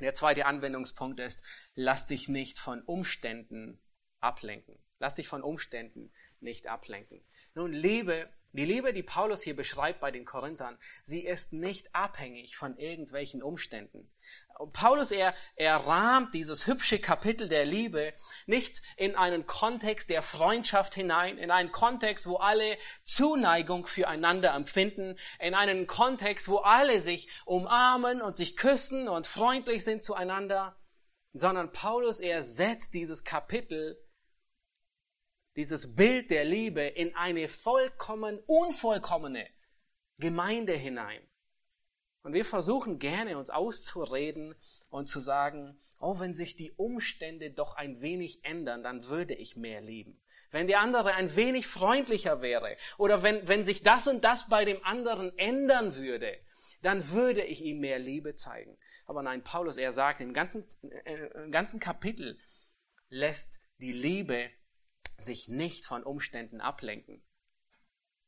[0.00, 3.80] Der zweite Anwendungspunkt ist, lass dich nicht von Umständen
[4.20, 4.78] ablenken.
[4.98, 7.24] Lass dich von Umständen nicht ablenken.
[7.54, 12.56] Nun, Liebe, die Liebe, die Paulus hier beschreibt bei den Korinthern, sie ist nicht abhängig
[12.56, 14.10] von irgendwelchen Umständen.
[14.72, 18.14] Paulus, er, er rahmt dieses hübsche Kapitel der Liebe
[18.46, 25.16] nicht in einen Kontext der Freundschaft hinein, in einen Kontext, wo alle Zuneigung füreinander empfinden,
[25.40, 30.76] in einen Kontext, wo alle sich umarmen und sich küssen und freundlich sind zueinander,
[31.32, 34.00] sondern Paulus, er setzt dieses Kapitel
[35.56, 39.48] dieses Bild der Liebe in eine vollkommen unvollkommene
[40.18, 41.22] Gemeinde hinein.
[42.24, 44.54] Und wir versuchen gerne uns auszureden
[44.88, 49.56] und zu sagen, oh, wenn sich die Umstände doch ein wenig ändern, dann würde ich
[49.56, 50.20] mehr lieben.
[50.50, 54.64] Wenn der andere ein wenig freundlicher wäre oder wenn, wenn sich das und das bei
[54.64, 56.38] dem anderen ändern würde,
[56.80, 58.78] dann würde ich ihm mehr Liebe zeigen.
[59.04, 60.66] Aber nein, Paulus, er sagt im ganzen,
[61.04, 62.38] äh, im ganzen Kapitel
[63.10, 64.50] lässt die Liebe
[65.18, 67.22] sich nicht von Umständen ablenken.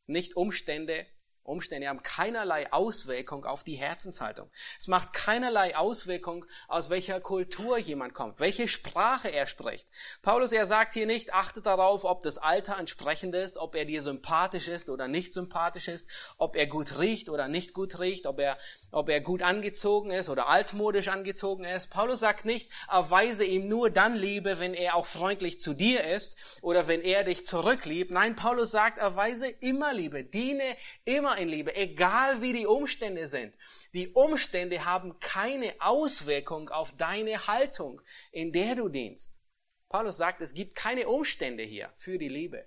[0.06, 1.06] Nicht Umstände
[1.46, 4.50] Umstände haben keinerlei Auswirkung auf die Herzenshaltung.
[4.78, 9.88] Es macht keinerlei Auswirkung, aus welcher Kultur jemand kommt, welche Sprache er spricht.
[10.22, 14.02] Paulus, er sagt hier nicht, achte darauf, ob das Alter entsprechend ist, ob er dir
[14.02, 18.40] sympathisch ist oder nicht sympathisch ist, ob er gut riecht oder nicht gut riecht, ob
[18.40, 18.58] er,
[18.90, 21.88] ob er gut angezogen ist oder altmodisch angezogen ist.
[21.88, 26.36] Paulus sagt nicht, erweise ihm nur dann Liebe, wenn er auch freundlich zu dir ist
[26.62, 28.10] oder wenn er dich zurückliebt.
[28.10, 33.56] Nein, Paulus sagt, erweise immer Liebe, diene immer in Liebe, egal wie die Umstände sind.
[33.92, 38.00] Die Umstände haben keine Auswirkung auf deine Haltung,
[38.32, 39.42] in der du dienst.
[39.88, 42.66] Paulus sagt, es gibt keine Umstände hier für die Liebe.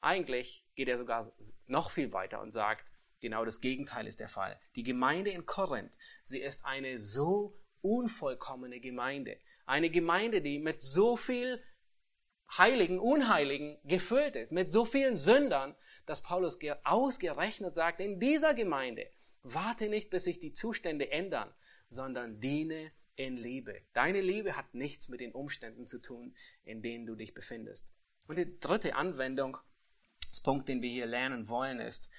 [0.00, 1.30] Eigentlich geht er sogar
[1.66, 4.58] noch viel weiter und sagt, genau das Gegenteil ist der Fall.
[4.76, 9.38] Die Gemeinde in Korinth, sie ist eine so unvollkommene Gemeinde.
[9.66, 11.62] Eine Gemeinde, die mit so viel
[12.56, 15.76] Heiligen, Unheiligen gefüllt ist, mit so vielen Sündern,
[16.10, 19.08] dass Paulus ausgerechnet sagt, in dieser Gemeinde,
[19.44, 21.54] warte nicht, bis sich die Zustände ändern,
[21.88, 23.82] sondern diene in Liebe.
[23.92, 26.34] Deine Liebe hat nichts mit den Umständen zu tun,
[26.64, 27.94] in denen du dich befindest.
[28.26, 29.58] Und die dritte Anwendung,
[30.28, 32.10] das Punkt, den wir hier lernen wollen, ist,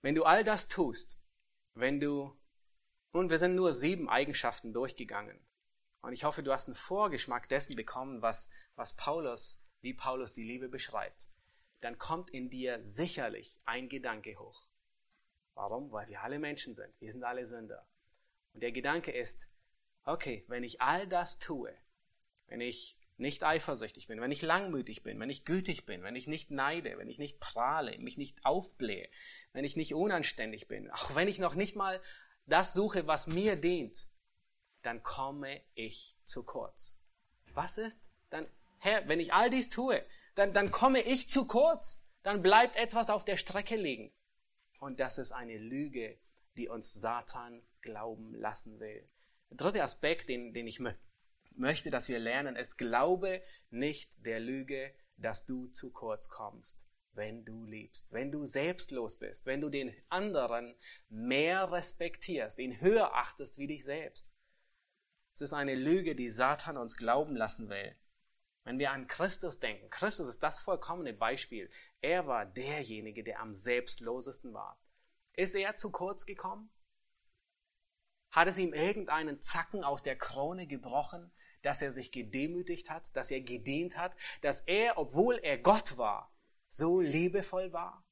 [0.00, 1.20] wenn du all das tust,
[1.74, 2.34] wenn du,
[3.12, 5.38] nun, wir sind nur sieben Eigenschaften durchgegangen.
[6.00, 10.44] Und ich hoffe, du hast einen Vorgeschmack dessen bekommen, was, was Paulus, wie Paulus die
[10.44, 11.28] Liebe beschreibt
[11.80, 14.66] dann kommt in dir sicherlich ein Gedanke hoch.
[15.54, 15.90] Warum?
[15.92, 16.92] Weil wir alle Menschen sind.
[17.00, 17.86] Wir sind alle Sünder.
[18.52, 19.48] Und der Gedanke ist,
[20.04, 21.72] okay, wenn ich all das tue,
[22.46, 26.26] wenn ich nicht eifersüchtig bin, wenn ich langmütig bin, wenn ich gütig bin, wenn ich
[26.26, 29.08] nicht neide, wenn ich nicht prahle, mich nicht aufblähe,
[29.52, 32.00] wenn ich nicht unanständig bin, auch wenn ich noch nicht mal
[32.46, 34.06] das suche, was mir dient,
[34.82, 36.98] dann komme ich zu kurz.
[37.52, 38.08] Was ist?
[38.30, 38.46] Dann,
[38.78, 40.02] Herr, wenn ich all dies tue,
[40.34, 42.08] dann, dann komme ich zu kurz.
[42.22, 44.12] Dann bleibt etwas auf der Strecke liegen.
[44.78, 46.18] Und das ist eine Lüge,
[46.56, 49.08] die uns Satan glauben lassen will.
[49.50, 50.80] Der dritte Aspekt, den, den ich
[51.54, 57.44] möchte, dass wir lernen, ist, glaube nicht der Lüge, dass du zu kurz kommst, wenn
[57.44, 60.74] du liebst, wenn du selbstlos bist, wenn du den anderen
[61.08, 64.30] mehr respektierst, ihn höher achtest wie dich selbst.
[65.32, 67.94] Es ist eine Lüge, die Satan uns glauben lassen will.
[68.64, 71.70] Wenn wir an Christus denken, Christus ist das vollkommene Beispiel.
[72.00, 74.78] Er war derjenige, der am selbstlosesten war.
[75.32, 76.70] Ist er zu kurz gekommen?
[78.30, 81.32] Hat es ihm irgendeinen Zacken aus der Krone gebrochen,
[81.62, 86.32] dass er sich gedemütigt hat, dass er gedient hat, dass er, obwohl er Gott war,
[86.68, 88.04] so liebevoll war?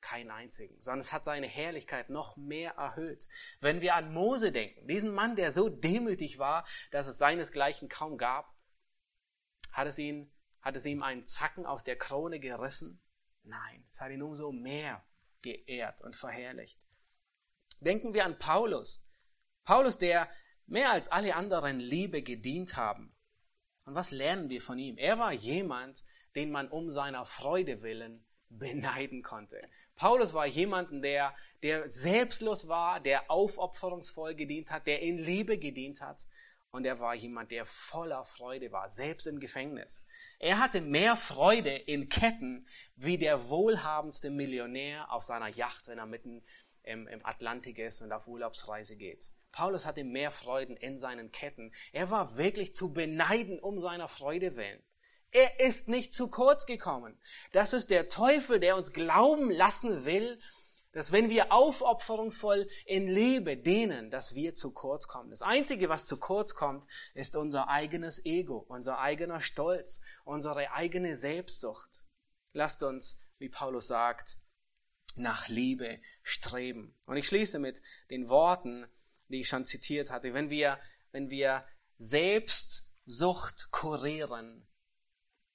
[0.00, 3.28] Kein einzigen, sondern es hat seine Herrlichkeit noch mehr erhöht.
[3.60, 8.18] Wenn wir an Mose denken, diesen Mann, der so demütig war, dass es seinesgleichen kaum
[8.18, 8.52] gab,
[9.72, 13.00] hat es ihn, hat es ihm einen Zacken aus der Krone gerissen?
[13.42, 15.04] Nein, es hat ihn umso mehr
[15.42, 16.78] geehrt und verherrlicht.
[17.80, 19.10] Denken wir an Paulus.
[19.64, 20.28] Paulus, der
[20.66, 23.12] mehr als alle anderen Liebe gedient haben.
[23.84, 24.96] Und was lernen wir von ihm?
[24.96, 26.04] Er war jemand,
[26.36, 29.60] den man um seiner Freude willen beneiden konnte.
[29.96, 36.00] Paulus war jemanden, der, der selbstlos war, der aufopferungsvoll gedient hat, der in Liebe gedient
[36.00, 36.26] hat.
[36.74, 40.06] Und er war jemand, der voller Freude war, selbst im Gefängnis.
[40.38, 42.66] Er hatte mehr Freude in Ketten
[42.96, 46.42] wie der wohlhabendste Millionär auf seiner Yacht, wenn er mitten
[46.82, 49.30] im, im Atlantik ist und auf Urlaubsreise geht.
[49.52, 51.74] Paulus hatte mehr Freuden in seinen Ketten.
[51.92, 54.82] Er war wirklich zu beneiden um seiner Freude willen.
[55.30, 57.20] Er ist nicht zu kurz gekommen.
[57.52, 60.40] Das ist der Teufel, der uns glauben lassen will,
[60.92, 65.30] dass wenn wir aufopferungsvoll in Liebe dienen, dass wir zu kurz kommen.
[65.30, 71.16] Das Einzige, was zu kurz kommt, ist unser eigenes Ego, unser eigener Stolz, unsere eigene
[71.16, 72.04] Selbstsucht.
[72.52, 74.36] Lasst uns, wie Paulus sagt,
[75.14, 76.94] nach Liebe streben.
[77.06, 78.86] Und ich schließe mit den Worten,
[79.28, 80.34] die ich schon zitiert hatte.
[80.34, 80.78] Wenn wir,
[81.10, 81.66] wenn wir
[81.96, 84.66] Selbstsucht kurieren,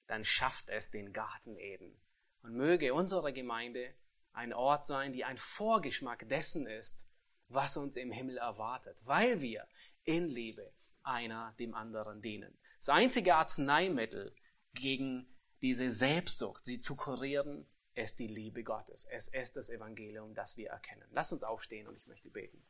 [0.06, 2.00] dann schafft es den Garten Eden.
[2.42, 3.94] Und möge unsere Gemeinde
[4.38, 7.06] ein Ort sein, die ein Vorgeschmack dessen ist,
[7.48, 9.66] was uns im Himmel erwartet, weil wir
[10.04, 10.72] in Liebe
[11.02, 12.56] einer dem anderen dienen.
[12.76, 14.32] Das einzige Arzneimittel
[14.74, 15.26] gegen
[15.60, 19.06] diese Selbstsucht, sie zu kurieren, ist die Liebe Gottes.
[19.06, 21.08] Es ist das Evangelium, das wir erkennen.
[21.10, 22.64] Lass uns aufstehen und ich möchte beten.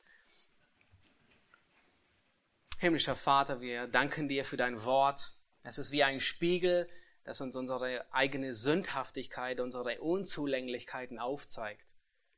[2.78, 5.32] Himmlischer Vater, wir danken dir für dein Wort.
[5.64, 6.88] Es ist wie ein Spiegel,
[7.28, 11.94] das uns unsere eigene Sündhaftigkeit, unsere Unzulänglichkeiten aufzeigt.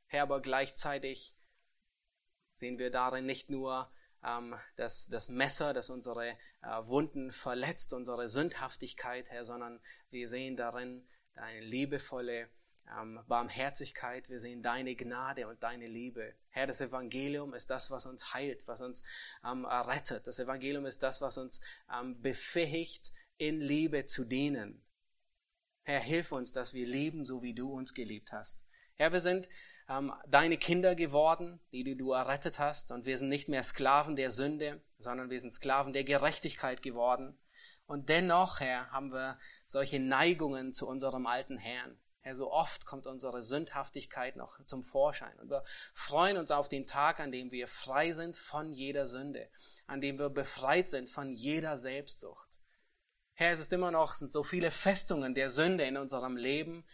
[0.07, 1.33] Herr, aber gleichzeitig
[2.55, 3.89] sehen wir darin nicht nur
[4.21, 6.35] ähm, das, das Messer, das unsere äh,
[6.81, 9.79] Wunden verletzt, unsere Sündhaftigkeit, Herr, sondern
[10.09, 12.49] wir sehen darin deine liebevolle
[12.99, 16.35] ähm, Barmherzigkeit, wir sehen deine Gnade und deine Liebe.
[16.49, 19.03] Herr, das Evangelium ist das, was uns heilt, was uns
[19.45, 20.27] ähm, rettet.
[20.27, 24.85] Das Evangelium ist das, was uns ähm, befähigt, in Liebe zu dienen.
[25.81, 28.67] Herr, hilf uns, dass wir leben, so wie du uns geliebt hast.
[28.93, 29.49] Herr, wir sind
[29.89, 34.15] ähm, deine Kinder geworden, die, die du errettet hast, und wir sind nicht mehr Sklaven
[34.15, 37.35] der Sünde, sondern wir sind Sklaven der Gerechtigkeit geworden.
[37.87, 41.99] Und dennoch, Herr, haben wir solche Neigungen zu unserem alten Herrn.
[42.19, 45.35] Herr, so oft kommt unsere Sündhaftigkeit noch zum Vorschein.
[45.39, 45.63] Und wir
[45.95, 49.49] freuen uns auf den Tag, an dem wir frei sind von jeder Sünde,
[49.87, 52.50] an dem wir befreit sind von jeder Selbstsucht.
[53.41, 56.85] Herr, es ist immer noch, sind so viele Festungen der Sünde in unserem Leben,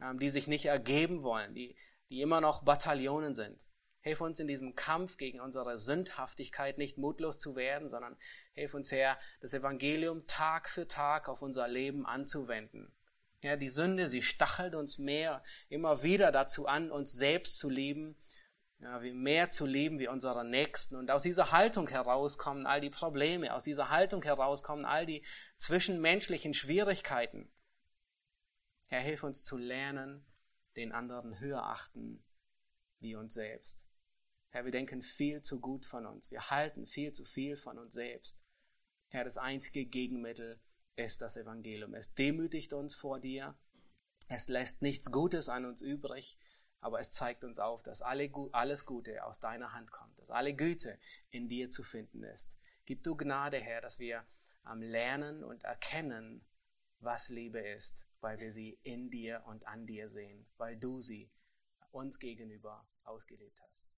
[0.00, 1.76] ähm, die sich nicht ergeben wollen, die,
[2.10, 3.68] die immer noch Bataillonen sind.
[4.00, 8.16] Hilf uns in diesem Kampf gegen unsere Sündhaftigkeit nicht mutlos zu werden, sondern
[8.54, 12.92] hilf uns, Herr, das Evangelium Tag für Tag auf unser Leben anzuwenden.
[13.40, 18.16] Ja, die Sünde, sie stachelt uns mehr, immer wieder dazu an, uns selbst zu lieben,
[18.82, 20.96] ja, mehr zu lieben wie unsere Nächsten.
[20.96, 25.06] Und aus dieser Haltung heraus kommen all die Probleme, aus dieser Haltung heraus kommen all
[25.06, 25.24] die
[25.56, 27.50] zwischenmenschlichen Schwierigkeiten.
[28.88, 30.26] Herr, hilf uns zu lernen,
[30.76, 32.24] den anderen höher achten
[32.98, 33.88] wie uns selbst.
[34.50, 36.30] Herr, wir denken viel zu gut von uns.
[36.30, 38.42] Wir halten viel zu viel von uns selbst.
[39.08, 40.60] Herr, das einzige Gegenmittel
[40.96, 41.94] ist das Evangelium.
[41.94, 43.56] Es demütigt uns vor dir.
[44.28, 46.38] Es lässt nichts Gutes an uns übrig,
[46.82, 50.52] aber es zeigt uns auf, dass alle, alles Gute aus deiner Hand kommt, dass alle
[50.52, 50.98] Güte
[51.30, 52.58] in dir zu finden ist.
[52.84, 54.26] Gib du Gnade, Herr, dass wir
[54.64, 56.44] am Lernen und Erkennen,
[56.98, 61.30] was Liebe ist, weil wir sie in dir und an dir sehen, weil du sie
[61.92, 63.88] uns gegenüber ausgelebt hast.